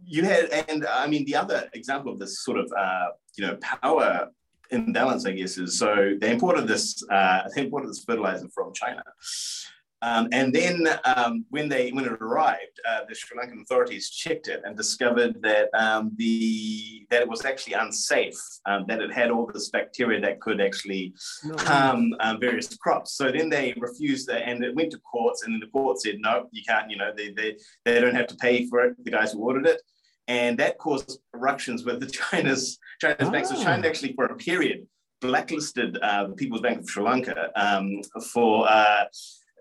[0.06, 3.56] you had, and I mean, the other example of this sort of, uh, you know,
[3.82, 4.30] power
[4.70, 5.90] imbalance, I guess, is so
[6.22, 9.04] they imported this uh, they imported this fertilizer from China.
[10.04, 14.48] Um, and then um, when they when it arrived, uh, the Sri Lankan authorities checked
[14.48, 18.38] it and discovered that um, the that it was actually unsafe,
[18.68, 21.58] um, that it had all this bacteria that could actually no.
[21.58, 23.14] harm um, various crops.
[23.14, 26.18] So then they refused that, and it went to courts, and then the court said
[26.20, 26.92] no, you can't.
[26.92, 29.04] You know, they they they don't have to pay for it.
[29.04, 29.82] The guys who ordered it,
[30.28, 33.32] and that caused eruptions with the China's China's ah.
[33.32, 33.48] bank.
[33.48, 33.90] So China ah.
[33.90, 34.86] actually for a period
[35.22, 38.70] blacklisted uh, the People's Bank of Sri Lanka um, for.
[38.70, 39.06] Uh,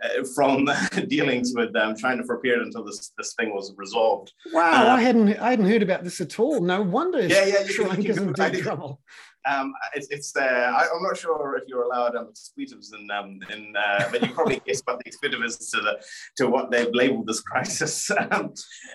[0.03, 0.68] uh, from
[1.09, 4.32] dealings with um, China for a period until this this thing was resolved.
[4.53, 6.61] Wow, uh, I hadn't I hadn't heard about this at all.
[6.61, 7.26] No wonder.
[7.26, 9.01] Yeah, yeah, Sri Lanka's in deep trouble.
[9.47, 13.38] Um, it's, it's uh, I, am not sure if you're allowed um, expletives in, um,
[13.53, 16.03] in uh, but you probably guess what the expletive is to the
[16.36, 18.11] to what they've labelled this crisis.
[18.30, 18.53] um,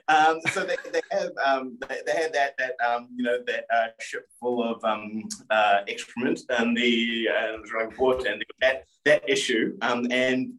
[0.08, 3.66] um, so they, they have um, they, they, had that that um, you know that
[3.74, 10.10] uh, ship full of uh, excrement and the uh, port and that that issue, and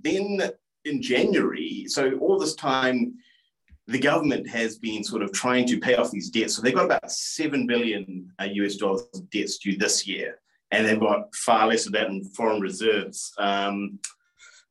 [0.03, 0.51] then
[0.84, 3.14] in January, so all this time
[3.89, 6.55] the government has been sort of trying to pay off these debts.
[6.55, 10.87] So they've got about 7 billion uh, US dollars of debts due this year, and
[10.87, 13.33] they've got far less of that in foreign reserves.
[13.39, 13.99] Um,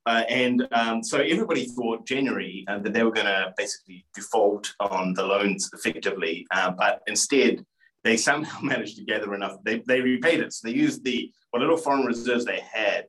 [0.05, 4.73] uh, and um, so everybody thought January uh, that they were going to basically default
[4.79, 7.63] on the loans effectively, uh, but instead
[8.03, 9.57] they somehow managed to gather enough.
[9.63, 10.53] They, they repaid it.
[10.53, 13.07] So they used the what little foreign reserves they had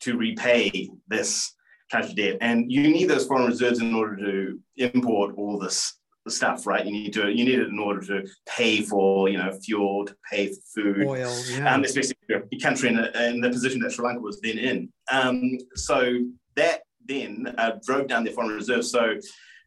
[0.00, 1.54] to repay this
[1.92, 2.38] cash debt.
[2.40, 5.94] And you need those foreign reserves in order to import all this
[6.28, 6.84] stuff, right?
[6.84, 10.16] You need to you need it in order to pay for you know fuel, to
[10.30, 11.74] pay for food, oil, yeah.
[11.74, 14.92] um, especially a country in, a, in, the position that Sri Lanka was then in.
[15.10, 16.20] Um, so
[16.56, 18.90] that then uh, drove down their foreign reserves.
[18.90, 19.16] So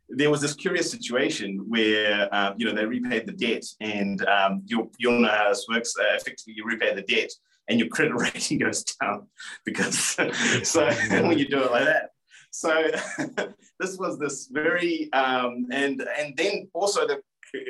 [0.10, 4.62] there was this curious situation where uh, you know they repaid the debt, and um,
[4.66, 5.94] you'll you'll know how this works.
[6.00, 7.32] Uh, effectively, you repay the debt,
[7.68, 9.28] and your credit rating goes down
[9.66, 10.00] because
[10.64, 12.12] so when you do it like that.
[12.56, 12.90] So
[13.80, 17.22] this was this very um, and and then also the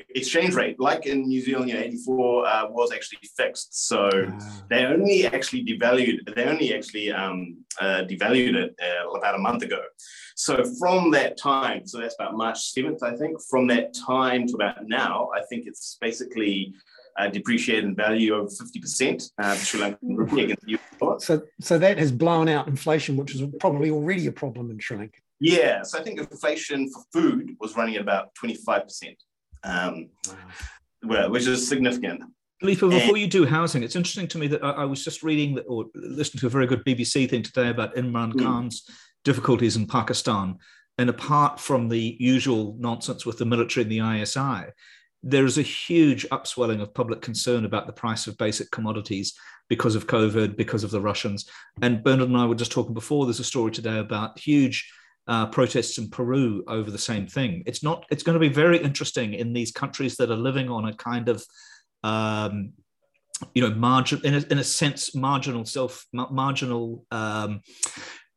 [0.10, 3.88] exchange rate, like in New Zealand, know, 84 uh, was actually fixed.
[3.88, 4.64] So ah.
[4.70, 9.64] they only actually devalued, they only actually um, uh, devalued it uh, about a month
[9.64, 9.82] ago.
[10.36, 14.54] So from that time, so that's about March 7th, I think, from that time to
[14.56, 16.74] about now, I think it's basically
[17.18, 21.20] uh, depreciated in value of 50%, uh, Sri Lankan rupee against the US dollar.
[21.20, 24.98] So, so that has blown out inflation, which is probably already a problem in Sri
[24.98, 25.20] Lanka.
[25.40, 29.16] Yeah, so I think inflation for food was running at about 25%
[29.66, 30.10] um,
[31.04, 32.24] well, which is significant.
[32.64, 35.56] Dileepa, before you do housing, it's interesting to me that I, I was just reading
[35.56, 38.42] that, or listening to a very good BBC thing today about Imran mm.
[38.42, 38.84] Khan's
[39.24, 40.58] difficulties in Pakistan.
[40.98, 44.72] And apart from the usual nonsense with the military and the ISI,
[45.28, 49.34] there is a huge upswelling of public concern about the price of basic commodities
[49.68, 51.50] because of COVID, because of the Russians.
[51.82, 54.88] And Bernard and I were just talking before, there's a story today about huge
[55.28, 57.64] uh, protests in Peru over the same thing.
[57.66, 58.06] It's not.
[58.12, 61.28] It's going to be very interesting in these countries that are living on a kind
[61.28, 61.44] of,
[62.04, 62.74] um,
[63.56, 67.06] you know, margin in a, in a sense marginal self marginal.
[67.12, 67.62] Um,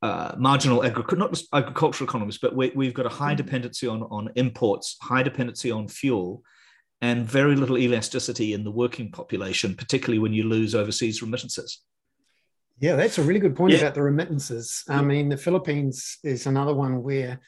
[0.01, 3.37] uh, marginal agriculture, not just agricultural economies, but we, have got a high mm.
[3.37, 6.41] dependency on, on imports, high dependency on fuel,
[7.01, 11.81] and very little elasticity in the working population, particularly when you lose overseas remittances.
[12.81, 13.81] Yeah, that's a really good point yeah.
[13.81, 14.85] about the remittances.
[14.89, 17.41] I mean, the Philippines is another one where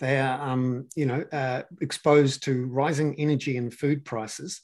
[0.00, 4.60] they are, um, you know, uh, exposed to rising energy and food prices.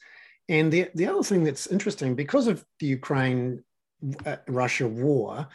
[0.48, 3.64] And the, the other thing that's interesting, because of the Ukraine
[4.24, 5.48] uh, Russia war,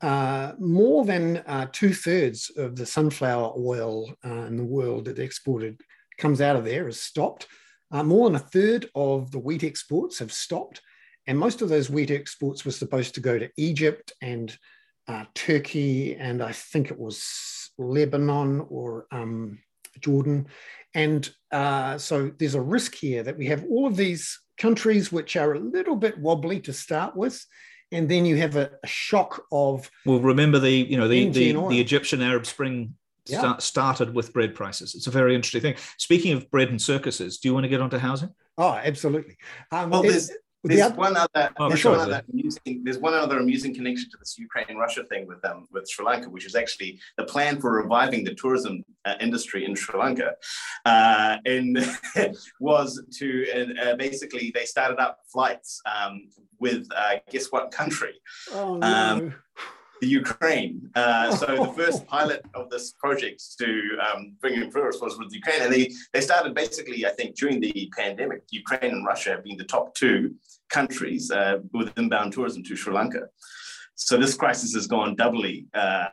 [0.00, 5.18] uh, more than uh, two thirds of the sunflower oil uh, in the world that
[5.18, 5.80] exported
[6.18, 7.46] comes out of there is stopped.
[7.90, 10.80] Uh, more than a third of the wheat exports have stopped.
[11.26, 14.56] And most of those wheat exports were supposed to go to Egypt and
[15.08, 19.58] uh, Turkey, and I think it was Lebanon or um,
[20.00, 20.46] Jordan.
[20.94, 25.36] And uh, so there's a risk here that we have all of these countries which
[25.36, 27.44] are a little bit wobbly to start with.
[27.92, 30.20] And then you have a, a shock of well.
[30.20, 32.94] Remember the you know the the, the Egyptian Arab Spring
[33.30, 33.38] yeah.
[33.38, 34.94] start, started with bread prices.
[34.94, 35.76] It's a very interesting thing.
[35.98, 38.30] Speaking of bread and circuses, do you want to get onto housing?
[38.58, 39.36] Oh, absolutely.
[39.72, 40.30] Um, well, there's,
[40.62, 44.10] there's the one other, oh, there's, sure, one other amusing, there's one other amusing connection
[44.10, 47.72] to this Ukraine-Russia thing with um, with Sri Lanka, which is actually the plan for
[47.72, 50.34] reviving the tourism uh, industry in Sri Lanka,
[50.84, 51.78] uh, and
[52.60, 56.28] was to uh, basically they started up flights um,
[56.58, 58.20] with uh, guess what country?
[58.52, 59.32] Oh, no.
[60.00, 60.90] The Ukraine.
[60.94, 65.32] Uh, so the first pilot of this project to um, bring in tourists was with
[65.32, 68.42] Ukraine, and they they started basically, I think, during the pandemic.
[68.50, 70.34] Ukraine and Russia have been the top two
[70.68, 73.22] countries uh, with inbound tourism to Sri Lanka.
[73.94, 75.66] So this crisis has gone doubly.
[75.74, 76.06] Uh,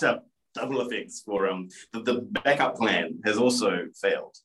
[0.56, 2.14] double effects for um, the, the
[2.44, 4.36] backup plan has also failed.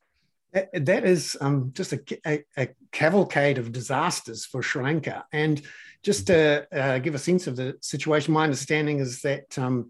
[0.54, 5.26] That, that is um, just a, a, a, cavalcade of disasters for Sri Lanka.
[5.32, 5.62] And
[6.04, 9.90] just to uh, give a sense of the situation, my understanding is that um,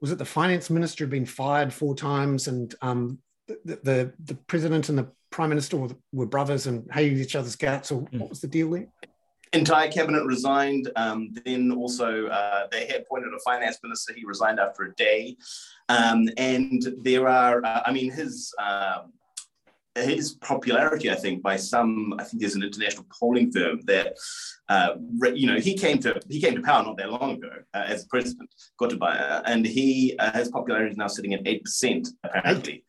[0.00, 4.34] was it the finance minister had been fired four times, and um, the, the, the
[4.46, 7.90] president and the prime minister were, were brothers and hated each other's guts.
[7.92, 8.86] Or what was the deal there?
[9.52, 10.90] Entire cabinet resigned.
[10.96, 14.12] Um, then also uh, they had appointed a finance minister.
[14.14, 15.36] He resigned after a day.
[15.88, 19.12] Um, and there are, uh, I mean, his um,
[19.96, 24.16] his popularity, I think, by some, I think there's an international polling firm that,
[24.68, 24.90] uh,
[25.34, 28.04] you know, he came to he came to power not that long ago uh, as
[28.06, 32.84] president, Gotabaya, and he uh, his popularity is now sitting at eight percent apparently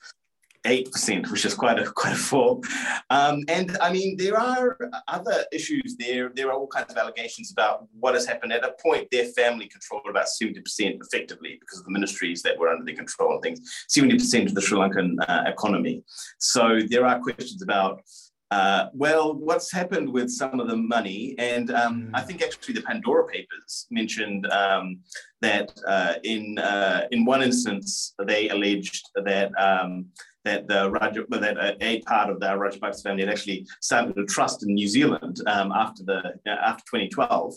[0.67, 2.63] eight percent, which is quite a quite a fall.
[3.09, 6.29] Um, and I mean, there are other issues there.
[6.33, 8.53] There are all kinds of allegations about what has happened.
[8.53, 12.57] At a point, their family controlled about seventy percent effectively because of the ministries that
[12.57, 13.59] were under their control and things.
[13.87, 16.03] Seventy percent of the Sri Lankan uh, economy.
[16.39, 18.01] So there are questions about.
[18.49, 21.35] Uh, well, what's happened with some of the money?
[21.37, 22.09] And um, mm.
[22.13, 24.99] I think actually the Pandora Papers mentioned um,
[25.41, 30.05] that uh, in uh, in one instance they alleged that um,
[30.47, 34.63] that the Raja, that a part of the Rajapaksa family had actually started a trust
[34.63, 37.53] in New Zealand um, after the after 2012,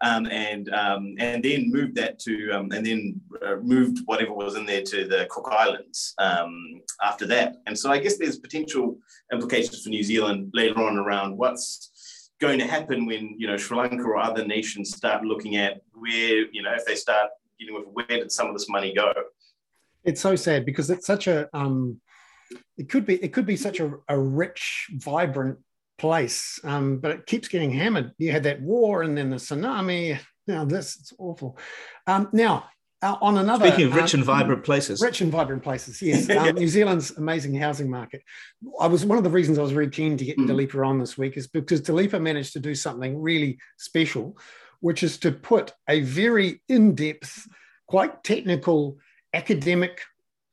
[0.00, 4.56] um, and um, and then moved that to um, and then uh, moved whatever was
[4.56, 7.56] in there to the Cook Islands um, after that.
[7.66, 8.98] And so I guess there's potential
[9.32, 13.76] implications for New Zealand later on around what's going to happen when you know Sri
[13.76, 17.86] Lanka or other nations start looking at where you know if they start dealing with
[17.92, 19.12] where did some of this money go.
[20.02, 22.00] It's so sad because it's such a um,
[22.76, 25.58] it could be it could be such a, a rich, vibrant
[25.98, 28.12] place, um, but it keeps getting hammered.
[28.18, 30.18] You had that war, and then the tsunami.
[30.46, 31.58] Now this it's awful.
[32.06, 32.64] Um, now
[33.02, 36.28] uh, on another speaking of rich um, and vibrant places, rich and vibrant places, yes.
[36.28, 38.22] Um, New Zealand's amazing housing market.
[38.80, 40.46] I was one of the reasons I was very keen to get mm.
[40.46, 44.36] Dileepa on this week is because Dileepa managed to do something really special,
[44.80, 47.48] which is to put a very in-depth,
[47.86, 48.98] quite technical,
[49.32, 50.02] academic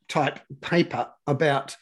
[0.07, 1.75] type paper about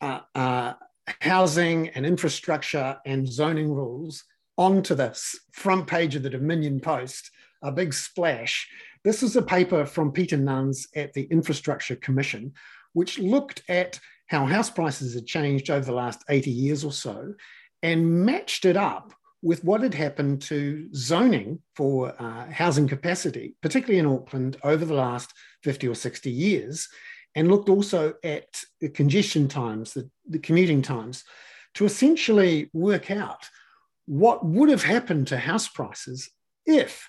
[0.00, 0.74] uh, uh,
[1.20, 4.24] housing and infrastructure and zoning rules
[4.58, 5.18] onto the
[5.52, 7.30] front page of the Dominion Post,
[7.62, 8.68] a big splash.
[9.04, 12.52] This is a paper from Peter Nunns at the Infrastructure Commission,
[12.92, 17.34] which looked at how house prices had changed over the last 80 years or so
[17.82, 24.00] and matched it up with what had happened to zoning for uh, housing capacity, particularly
[24.00, 25.32] in Auckland, over the last
[25.62, 26.88] 50 or 60 years,
[27.36, 31.22] and looked also at the congestion times, the, the commuting times,
[31.74, 33.44] to essentially work out
[34.06, 36.30] what would have happened to house prices
[36.64, 37.08] if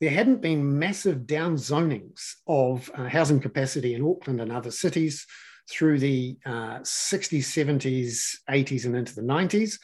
[0.00, 5.24] there hadn't been massive downzonings of uh, housing capacity in Auckland and other cities
[5.70, 9.78] through the uh, 60s, 70s, 80s, and into the 90s.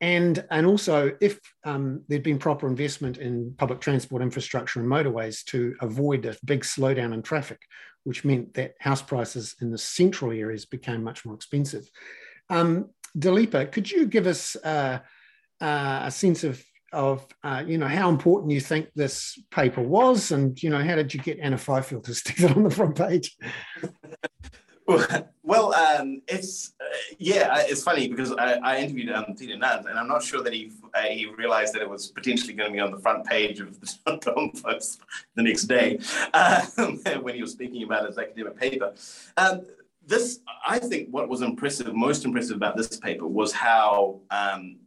[0.00, 5.44] And, and also, if um, there'd been proper investment in public transport infrastructure and motorways
[5.46, 7.60] to avoid a big slowdown in traffic,
[8.04, 11.88] which meant that house prices in the central areas became much more expensive.
[12.50, 12.90] Um,
[13.20, 15.00] could you give us uh,
[15.60, 20.30] uh, a sense of of uh, you know how important you think this paper was,
[20.30, 22.96] and you know how did you get Anna Fifield to stick it on the front
[22.96, 23.36] page?
[25.42, 26.84] well, um, it's uh,
[27.18, 30.72] yeah, it's funny because I, I interviewed um, Peter and I'm not sure that he
[30.94, 33.78] uh, he realized that it was potentially going to be on the front page of
[33.80, 35.00] the Dom Post
[35.34, 35.98] the next day
[36.32, 38.94] um, when he was speaking about his academic paper.
[39.36, 39.66] Um,
[40.06, 44.78] this, I think, what was impressive, most impressive about this paper was how um,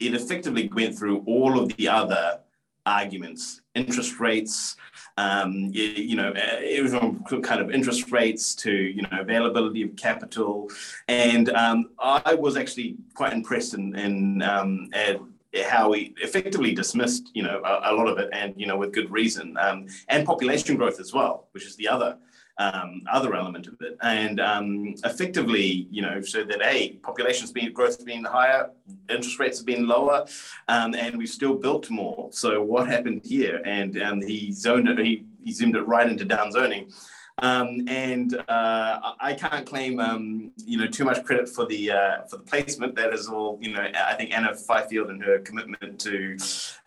[0.00, 2.40] it effectively went through all of the other
[2.84, 4.76] arguments, interest rates,
[5.16, 9.82] um, you, you, know, it was from kind of interest rates to, you know, availability
[9.82, 10.70] of capital.
[11.08, 15.20] And um, I was actually quite impressed in, in um, at
[15.66, 18.92] how he effectively dismissed, you know, a, a, lot of it and, you know, with
[18.92, 19.56] good reason.
[19.56, 22.16] Um, and population growth as well, which is the other
[22.58, 23.96] um, other element of it.
[24.02, 28.70] And um, effectively, you know, so that a population's been growth has been higher,
[29.08, 30.26] interest rates have been lower,
[30.68, 32.28] um, and we've still built more.
[32.32, 33.60] So what happened here?
[33.64, 36.92] And um, he zoned it, he, he zoomed it right into down zoning.
[37.38, 42.22] Um, and uh, I can't claim, um, you know, too much credit for the uh,
[42.30, 42.94] for the placement.
[42.94, 43.82] That is all, you know.
[43.82, 46.36] I think Anna Fifield and her commitment to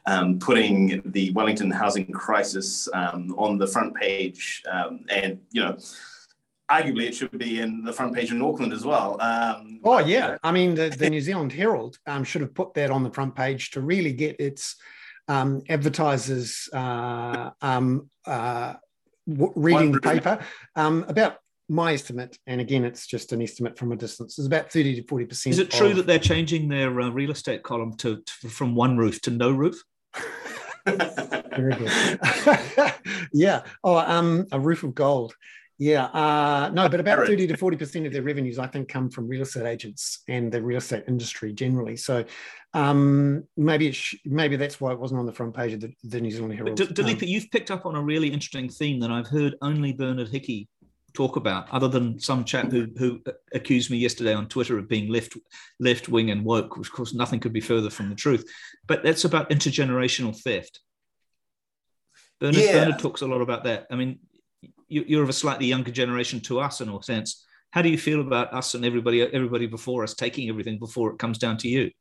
[0.05, 5.77] um, putting the Wellington housing crisis um, on the front page, um, and you know,
[6.71, 9.21] arguably it should be in the front page in Auckland as well.
[9.21, 13.03] Um, oh yeah, I mean the, the New Zealand Herald should have put that on
[13.03, 14.77] the front page to really get its
[15.27, 16.69] advertisers.
[16.71, 17.51] Uh,
[19.27, 20.39] reading the paper
[20.75, 21.37] um, about
[21.69, 25.03] my estimate, and again, it's just an estimate from a distance, is about 30 to
[25.03, 25.47] 40%.
[25.47, 28.73] Is it true of, that they're changing their uh, real estate column to, to, from
[28.73, 29.81] one roof to no roof?
[30.85, 31.91] Very good.
[33.33, 33.63] yeah.
[33.83, 35.35] Oh, um, a roof of gold.
[35.79, 36.05] Yeah.
[36.05, 39.43] Uh, no, but about 30 to 40% of their revenues, I think, come from real
[39.43, 41.95] estate agents and the real estate industry generally.
[41.95, 42.25] So
[42.73, 46.19] um, maybe sh- maybe that's why it wasn't on the front page of the, the
[46.19, 46.77] New Zealand Herald.
[46.77, 49.93] D- Dileepa, um, you've picked up on a really interesting theme that I've heard only
[49.93, 50.67] Bernard Hickey
[51.13, 53.21] talk about, other than some chap who, who
[53.53, 55.37] accused me yesterday on Twitter of being left
[55.79, 58.45] left wing and woke, which of course nothing could be further from the truth.
[58.87, 60.79] But that's about intergenerational theft.
[62.39, 62.85] Bernard, yeah.
[62.85, 63.87] Bernard talks a lot about that.
[63.89, 64.19] I mean,
[64.87, 67.45] you, are of a slightly younger generation to us in a sense.
[67.71, 71.19] How do you feel about us and everybody everybody before us taking everything before it
[71.19, 71.91] comes down to you?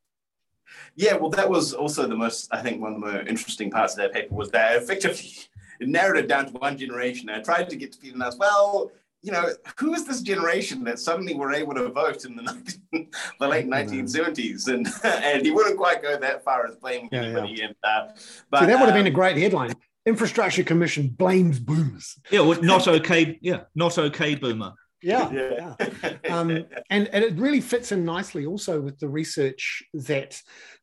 [0.94, 3.94] Yeah, well, that was also the most, I think, one of the more interesting parts
[3.94, 5.30] of that paper was that effectively
[5.80, 7.28] it narrowed it down to one generation.
[7.28, 8.90] I tried to get to people and ask, well,
[9.22, 12.42] you know, who is this generation that suddenly were able to vote in the,
[12.92, 13.10] 19,
[13.40, 14.68] the late 1970s?
[14.68, 17.54] And and he wouldn't quite go that far as blaming yeah, anybody.
[17.54, 17.66] Yeah.
[17.66, 18.08] And, uh,
[18.50, 19.74] but, See, that would have been a um, great headline.
[20.06, 22.18] Infrastructure Commission blames boomers.
[22.30, 23.38] Yeah, well, not okay.
[23.42, 24.72] Yeah, not okay, boomer.
[25.02, 25.74] Yeah, yeah.
[25.78, 26.12] yeah.
[26.30, 26.50] Um,
[26.90, 30.40] and, and it really fits in nicely also with the research that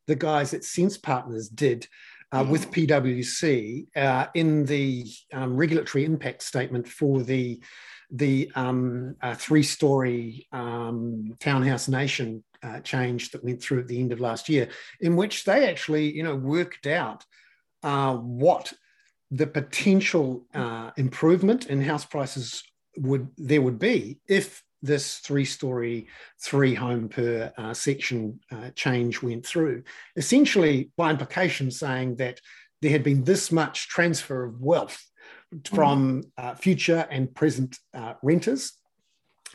[0.07, 1.87] the guys at Sense Partners did
[2.31, 2.87] uh, with mm.
[2.87, 7.61] PwC uh, in the um, regulatory impact statement for the
[8.15, 14.11] the um, uh, three-story um, townhouse nation uh, change that went through at the end
[14.11, 14.69] of last year,
[15.01, 17.25] in which they actually, you know, worked out
[17.81, 18.71] uh, what
[19.33, 22.63] the potential uh, improvement in house prices
[22.97, 26.07] would there would be if this three story,
[26.39, 29.81] three home per uh, section uh, change went through.
[30.17, 32.39] Essentially, by implication, saying that
[32.81, 35.01] there had been this much transfer of wealth
[35.71, 38.73] from uh, future and present uh, renters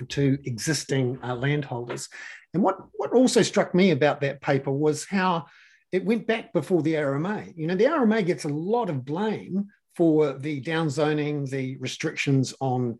[0.09, 2.09] to existing uh, landholders.
[2.55, 5.46] And what, what also struck me about that paper was how
[5.93, 7.52] it went back before the RMA.
[7.56, 12.98] You know, the RMA gets a lot of blame for the downzoning, the restrictions on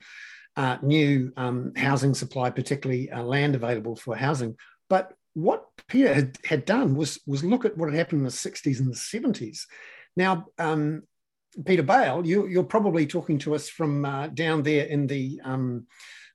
[0.57, 4.57] uh, new um, housing supply, particularly uh, land available for housing.
[4.89, 8.31] But what Peter had, had done was, was look at what had happened in the
[8.31, 9.61] 60s and the 70s.
[10.17, 11.03] Now, um,
[11.65, 15.87] Peter Bale, you, are probably talking to us from uh, down there in the um,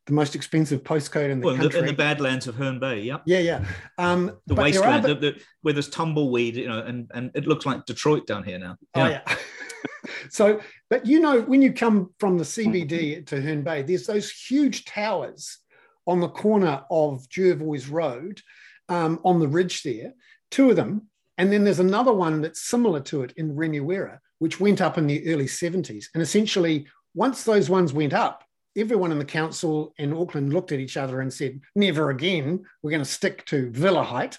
[0.06, 1.80] the most expensive postcode in the well, country.
[1.80, 3.18] in the Badlands of Herne Bay, yeah.
[3.26, 3.66] Yeah, yeah.
[3.98, 7.86] Um, the wasteland, the, the, where there's tumbleweed, you know, and, and it looks like
[7.86, 8.78] Detroit down here now.
[8.96, 9.22] Oh, yeah.
[9.26, 9.36] Yeah.
[10.30, 10.60] so,
[10.90, 14.86] but you know, when you come from the CBD to Herne Bay, there's those huge
[14.86, 15.60] towers
[16.06, 18.42] on the corner of Jervois Road
[18.90, 20.14] um, on the ridge there,
[20.52, 21.08] two of them.
[21.38, 25.08] And then there's another one that's similar to it in Remuera, which went up in
[25.08, 26.06] the early 70s.
[26.14, 28.44] And essentially, once those ones went up,
[28.76, 32.92] everyone in the council in Auckland looked at each other and said, never again, we're
[32.92, 34.38] going to stick to villa height.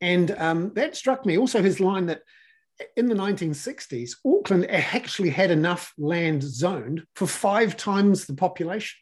[0.00, 1.38] And um, that struck me.
[1.38, 2.22] Also, his line that
[2.96, 8.98] in the 1960s, Auckland actually had enough land zoned for five times the population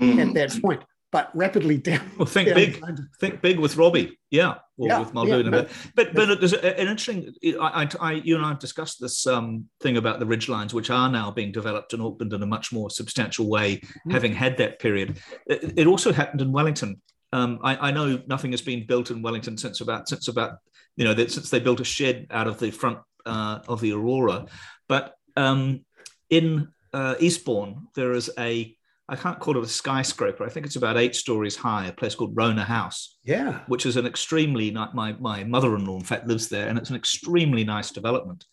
[0.00, 0.26] mm.
[0.26, 2.10] at that point but rapidly down.
[2.18, 2.84] Well, think down big.
[3.20, 4.18] Think big with Robbie.
[4.30, 5.46] Yeah, or yeah, with Muldoon.
[5.46, 7.32] Yeah, but but, but there's an interesting.
[7.60, 10.90] I, I, you and I have discussed this um, thing about the ridge lines, which
[10.90, 14.12] are now being developed in Auckland in a much more substantial way, mm.
[14.12, 15.18] having had that period.
[15.46, 17.00] It, it also happened in Wellington.
[17.32, 20.58] Um, I, I, know nothing has been built in Wellington since about since about
[20.96, 23.92] you know that since they built a shed out of the front uh, of the
[23.92, 24.46] Aurora,
[24.88, 25.84] but um,
[26.30, 28.74] in uh, Eastbourne there is a
[29.10, 30.44] I can't call it a skyscraper.
[30.44, 31.86] I think it's about eight stories high.
[31.86, 33.16] A place called Rona House.
[33.24, 36.96] Yeah, which is an extremely my my mother-in-law in fact lives there, and it's an
[36.96, 38.44] extremely nice development.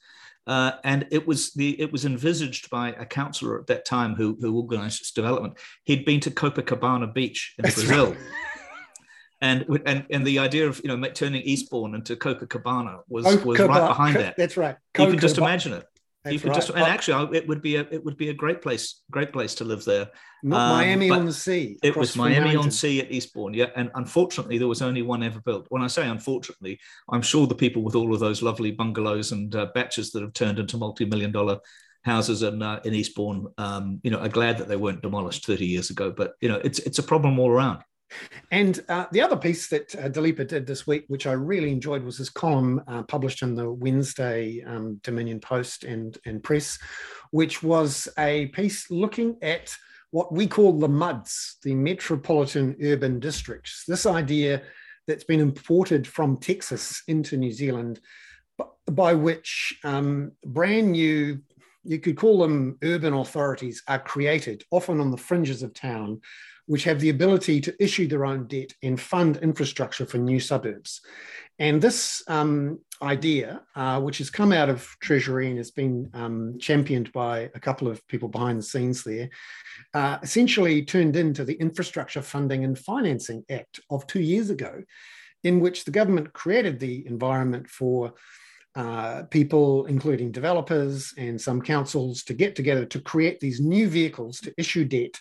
[0.48, 4.38] Uh, and it was the it was envisaged by a councillor at that time who
[4.40, 5.56] who organised its development.
[5.84, 8.11] He'd been to Copacabana Beach in That's Brazil.
[8.11, 8.18] Right.
[9.41, 13.88] And, and and the idea of you know turning Eastbourne into Copacabana was was right
[13.88, 14.36] behind that.
[14.38, 14.77] That's right.
[14.98, 15.86] You can just imagine it.
[16.26, 16.56] That's you could right.
[16.56, 19.53] just and actually it would be a it would be a great place great place
[19.56, 20.10] to live there.
[20.43, 21.77] Um, Miami on the Sea.
[21.84, 23.69] It was Miami on Sea at Eastbourne, yeah.
[23.76, 25.68] And unfortunately, there was only one ever built.
[25.69, 26.80] When I say unfortunately,
[27.10, 30.34] I'm sure the people with all of those lovely bungalows and uh, baches that have
[30.34, 31.60] turned into multi-million dollar
[32.03, 35.65] houses in uh, in Eastbourne, um, you know, are glad that they weren't demolished 30
[35.65, 36.11] years ago.
[36.11, 37.84] But you know, it's it's a problem all around.
[38.52, 42.03] And uh, the other piece that uh, Dileepa did this week, which I really enjoyed,
[42.03, 46.77] was his column uh, published in the Wednesday um, Dominion Post and, and Press,
[47.32, 49.76] which was a piece looking at
[50.11, 53.84] what we call the MUDs, the Metropolitan Urban Districts.
[53.88, 54.61] This idea
[55.07, 57.99] that's been imported from Texas into New Zealand,
[58.90, 61.41] by which um, brand new,
[61.84, 66.22] you could call them urban authorities, are created, often on the fringes of town
[66.68, 71.02] which have the ability to issue their own debt and fund infrastructure for new suburbs.
[71.60, 76.58] And this um, idea, uh, which has come out of Treasury and has been um,
[76.60, 79.30] championed by a couple of people behind the scenes there,
[79.94, 84.84] uh, essentially turned into the Infrastructure Funding and Financing Act of two years ago,
[85.44, 88.14] in which the government created the environment for
[88.76, 94.40] uh, people, including developers and some councils, to get together to create these new vehicles
[94.42, 95.16] to issue debt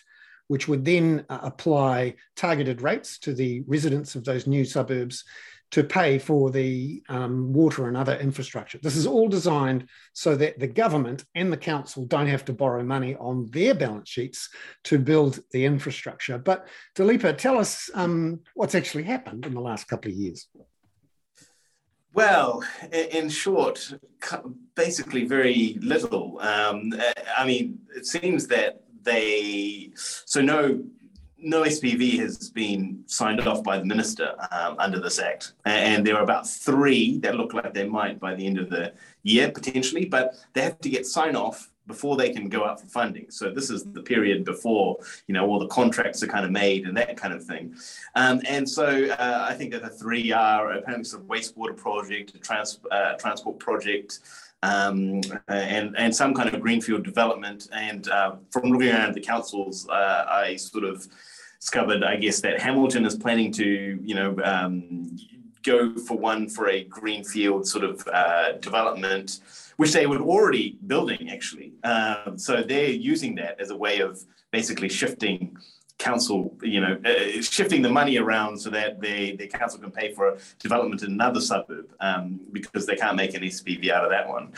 [0.47, 5.23] which would then uh, apply targeted rates to the residents of those new suburbs
[5.71, 8.77] to pay for the um, water and other infrastructure.
[8.81, 12.83] This is all designed so that the government and the council don't have to borrow
[12.83, 14.49] money on their balance sheets
[14.85, 16.37] to build the infrastructure.
[16.37, 20.47] But Dileepa, tell us um, what's actually happened in the last couple of years.
[22.13, 22.63] Well,
[22.93, 23.91] in short,
[24.75, 26.39] basically very little.
[26.39, 26.93] Um,
[27.37, 30.83] I mean, it seems that they so no
[31.37, 36.15] no SPV has been signed off by the minister um, under this act, and there
[36.17, 40.05] are about three that look like they might by the end of the year potentially,
[40.05, 43.29] but they have to get sign off before they can go out for funding.
[43.29, 46.85] So this is the period before you know all the contracts are kind of made
[46.85, 47.75] and that kind of thing.
[48.15, 52.39] Um, and so uh, I think that the three are apparently a wastewater project, a
[52.39, 54.19] trans, uh, transport project
[54.65, 57.67] um, and, and some kind of greenfield development.
[57.71, 61.07] And uh, from looking around the councils, uh, I sort of
[61.59, 65.17] discovered, I guess, that Hamilton is planning to, you know, um,
[65.63, 69.39] go for one for a greenfield sort of uh, development,
[69.77, 71.73] which they were already building actually.
[71.83, 74.19] Um, so they're using that as a way of
[74.51, 75.57] basically shifting
[75.97, 80.13] council, you know, uh, shifting the money around so that the, the council can pay
[80.13, 84.11] for a development in another suburb um, because they can't make an SPV out of
[84.11, 84.53] that one.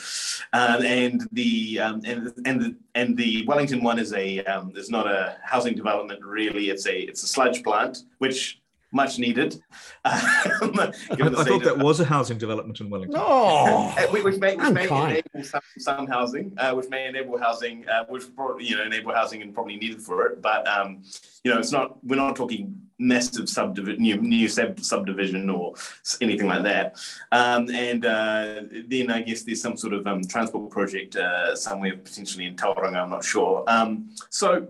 [0.53, 4.89] Um, and the um, and and the and the Wellington one is a um, is
[4.89, 6.69] not a housing development really.
[6.69, 8.59] It's a it's a sludge plant which
[9.01, 9.51] much needed.
[10.07, 13.19] Um, I, I thought that was a housing development in Wellington.
[13.19, 18.05] No, which may, which may enable some, some housing, uh, which may enable housing, uh,
[18.07, 20.41] which probably, you know enable housing and probably needed for it.
[20.41, 21.03] But um,
[21.43, 21.97] you know, it's not.
[22.05, 25.73] We're not talking massive subdivision, new, new sub- subdivision or
[26.21, 26.95] anything like that.
[27.31, 31.97] Um, and uh, then I guess there's some sort of um, transport project uh, somewhere
[31.97, 33.03] potentially in Tauranga.
[33.03, 33.63] I'm not sure.
[33.67, 34.67] Um, so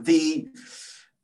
[0.00, 0.48] the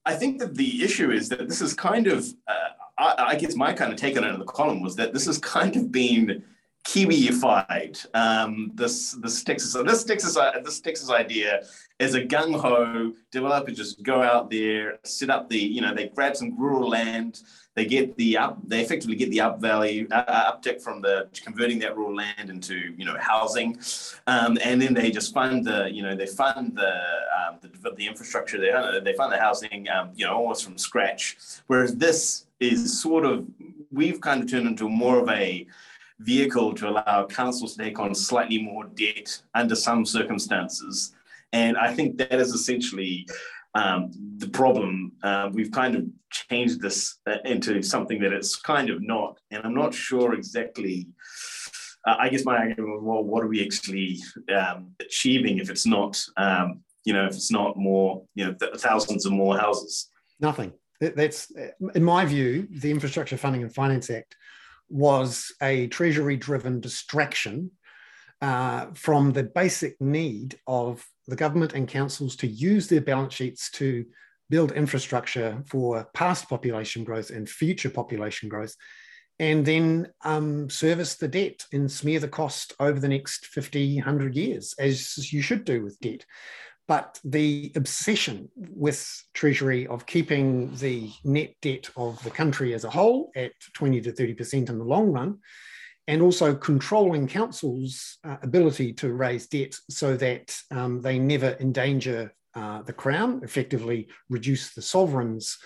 [0.06, 2.54] I think that the issue is that this is kind of, uh,
[2.96, 5.26] I, I, guess my kind of take on it in the column was that this
[5.26, 6.44] has kind of been
[6.86, 8.06] Kiwiified.
[8.14, 11.62] Um, this this Texas this Texas this Texas idea
[11.98, 16.08] is a gung ho developer just go out there, set up the you know they
[16.08, 17.40] grab some rural land,
[17.76, 21.28] they get the up, they effectively get the up value uh, uh, uptick from the
[21.44, 23.78] converting that raw land into you know housing,
[24.26, 26.92] um, and then they just fund the you know they fund the
[27.38, 31.36] um, the, the, infrastructure they they fund the housing um, you know almost from scratch.
[31.66, 33.46] Whereas this is sort of
[33.92, 35.66] we've kind of turned into more of a
[36.20, 41.12] vehicle to allow councils to take on slightly more debt under some circumstances.
[41.52, 43.28] And I think that is essentially
[43.76, 45.12] um, the problem.
[45.22, 49.38] Uh, we've kind of changed this uh, into something that it's kind of not.
[49.50, 51.08] And I'm not sure exactly.
[52.06, 54.18] Uh, I guess my argument well, what are we actually
[54.54, 58.76] um, achieving if it's not, um, you know, if it's not more, you know, th-
[58.76, 60.10] thousands of more houses?
[60.40, 60.72] Nothing.
[61.00, 61.52] That's,
[61.94, 64.34] in my view, the Infrastructure Funding and Finance Act
[64.88, 67.70] was a treasury-driven distraction
[68.40, 73.70] uh, from the basic need of the government and councils to use their balance sheets
[73.72, 74.04] to
[74.48, 78.74] build infrastructure for past population growth and future population growth,
[79.38, 84.34] and then um, service the debt and smear the cost over the next 50, 100
[84.34, 86.24] years, as you should do with debt.
[86.88, 92.90] But the obsession with Treasury of keeping the net debt of the country as a
[92.90, 95.38] whole at 20 to 30% in the long run
[96.08, 102.32] and also controlling councils' uh, ability to raise debt so that um, they never endanger
[102.54, 105.58] uh, the crown, effectively reduce the sovereign's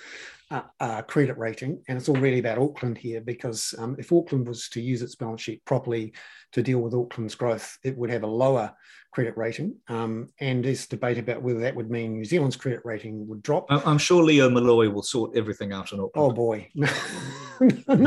[0.50, 1.82] uh, uh, credit rating.
[1.88, 5.14] And it's all really about Auckland here because um, if Auckland was to use its
[5.14, 6.12] balance sheet properly
[6.52, 8.74] to deal with Auckland's growth, it would have a lower
[9.12, 9.76] credit rating.
[9.88, 13.66] Um, and there's debate about whether that would mean New Zealand's credit rating would drop.
[13.68, 16.12] I'm sure Leo Molloy will sort everything out in Auckland.
[16.14, 16.86] Oh boy, no,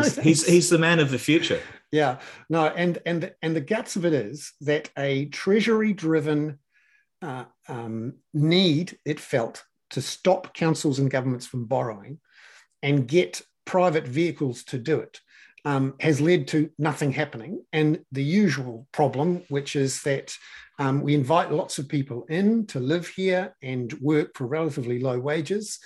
[0.04, 1.60] he's, he's, he's the man of the future.
[1.92, 6.58] Yeah, no, and and and the guts of it is that a treasury-driven
[7.22, 12.20] uh, um, need it felt to stop councils and governments from borrowing
[12.84, 15.20] and get private vehicles to do it
[15.66, 17.64] um, has led to nothing happening.
[17.72, 20.36] And the usual problem, which is that
[20.80, 25.20] um, we invite lots of people in to live here and work for relatively low
[25.20, 25.80] wages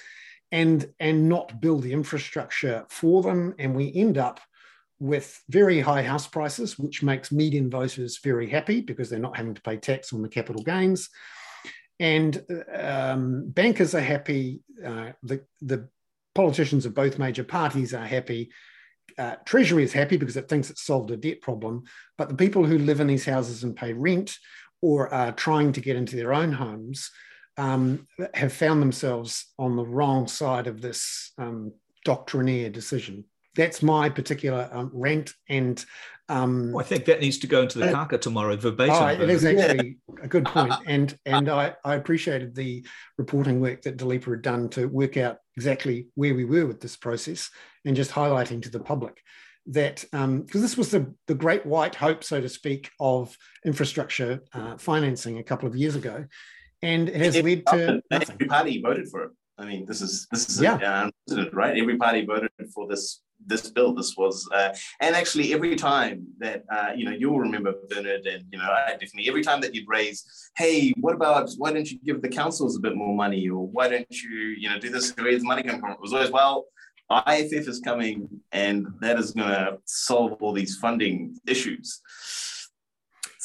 [0.52, 3.54] and, and not build the infrastructure for them.
[3.60, 4.40] And we end up
[5.00, 9.54] with very high house prices, which makes median voters very happy because they're not having
[9.54, 11.10] to pay tax on the capital gains.
[12.00, 12.44] And
[12.74, 14.62] um, bankers are happy.
[14.84, 15.90] Uh, the, the
[16.38, 18.52] politicians of both major parties are happy.
[19.18, 21.84] Uh, Treasury is happy because it thinks it's solved a debt problem.
[22.16, 24.38] But the people who live in these houses and pay rent
[24.80, 27.10] or are trying to get into their own homes
[27.58, 28.06] um,
[28.36, 31.74] have found themselves on the wrong side of this um,
[32.06, 33.26] doctrinaire decision.
[33.58, 35.84] That's my particular um, rant and
[36.30, 38.96] um, well, I think that needs to go into the uh, kaka tomorrow verbatim.
[38.96, 40.74] Oh, it is actually a good point.
[40.86, 42.86] and and I, I appreciated the
[43.18, 46.98] reporting work that Dileepa had done to work out exactly where we were with this
[46.98, 47.50] process
[47.86, 49.22] and just highlighting to the public
[49.68, 53.36] that because um, this was the, the great white hope, so to speak, of
[53.66, 56.26] infrastructure uh, financing a couple of years ago,
[56.82, 58.36] and it has it, led to nothing.
[58.36, 59.32] Every party voted for it.
[59.58, 61.10] I mean, this is this is yeah.
[61.32, 61.78] A, right.
[61.78, 63.94] Every party voted for this this bill.
[63.94, 68.44] This was, uh, and actually every time that uh, you know you'll remember Bernard, and
[68.52, 70.26] you know I definitely every time that you'd raise,
[70.58, 73.88] hey, what about why don't you give the councils a bit more money, or why
[73.88, 75.14] don't you you know do this?
[75.18, 75.92] Where's money come from?
[75.92, 76.66] It was always well.
[77.10, 82.02] IFF is coming, and that is going to solve all these funding issues.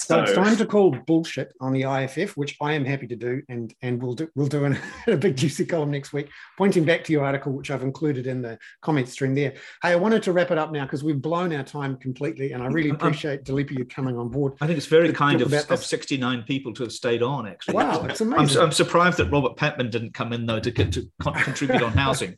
[0.03, 3.15] So, so, it's time to call bullshit on the IFF, which I am happy to
[3.15, 4.77] do, and and we'll do we'll do in
[5.07, 8.43] a big juicy column next week, pointing back to your article, which I've included in
[8.43, 9.53] the comment string there.
[9.81, 12.65] Hey, I wanted to wrap it up now because we've blown our time completely, and
[12.65, 14.55] I really appreciate Dileepa you coming on board.
[14.61, 17.47] I think it's very kind of, of 69 people to have stayed on.
[17.47, 18.59] Actually, wow, it's amazing.
[18.59, 21.93] I'm, I'm surprised that Robert Patman didn't come in though to get to contribute on
[21.93, 22.35] housing.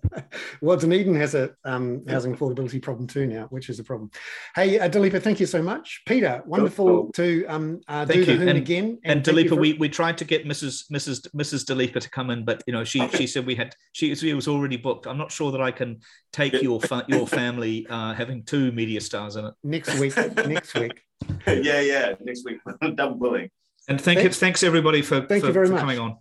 [0.60, 4.10] well, Dunedin has a um, housing affordability problem too now, which is a problem.
[4.54, 6.42] Hey, uh, thank you so much, Peter.
[6.46, 8.98] Wonderful to um, uh, do the and, again.
[9.04, 9.56] And, and Dileepa, for...
[9.56, 10.90] we, we tried to get Mrs.
[10.90, 11.28] Mrs.
[11.34, 11.64] Mrs.
[11.64, 14.48] Dileepa to come in, but you know she she said we had she, she was
[14.48, 15.06] already booked.
[15.06, 16.00] I'm not sure that I can
[16.32, 20.16] take your fa- your family uh, having two media stars in it next week.
[20.46, 21.00] next week.
[21.46, 22.58] yeah, yeah, next week.
[22.94, 23.50] Double billing.
[23.88, 25.80] And thank thanks, you, thanks everybody for, thank for, you very for much.
[25.80, 26.16] coming on.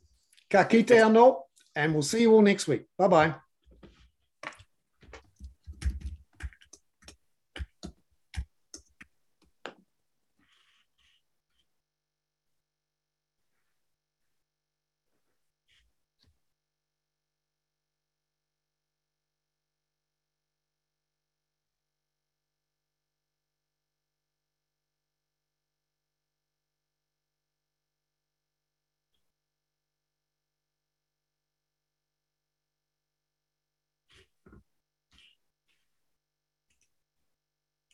[0.50, 1.42] Ka kite anō,
[1.76, 2.86] and we'll see you all next week.
[2.98, 3.36] Bye bye.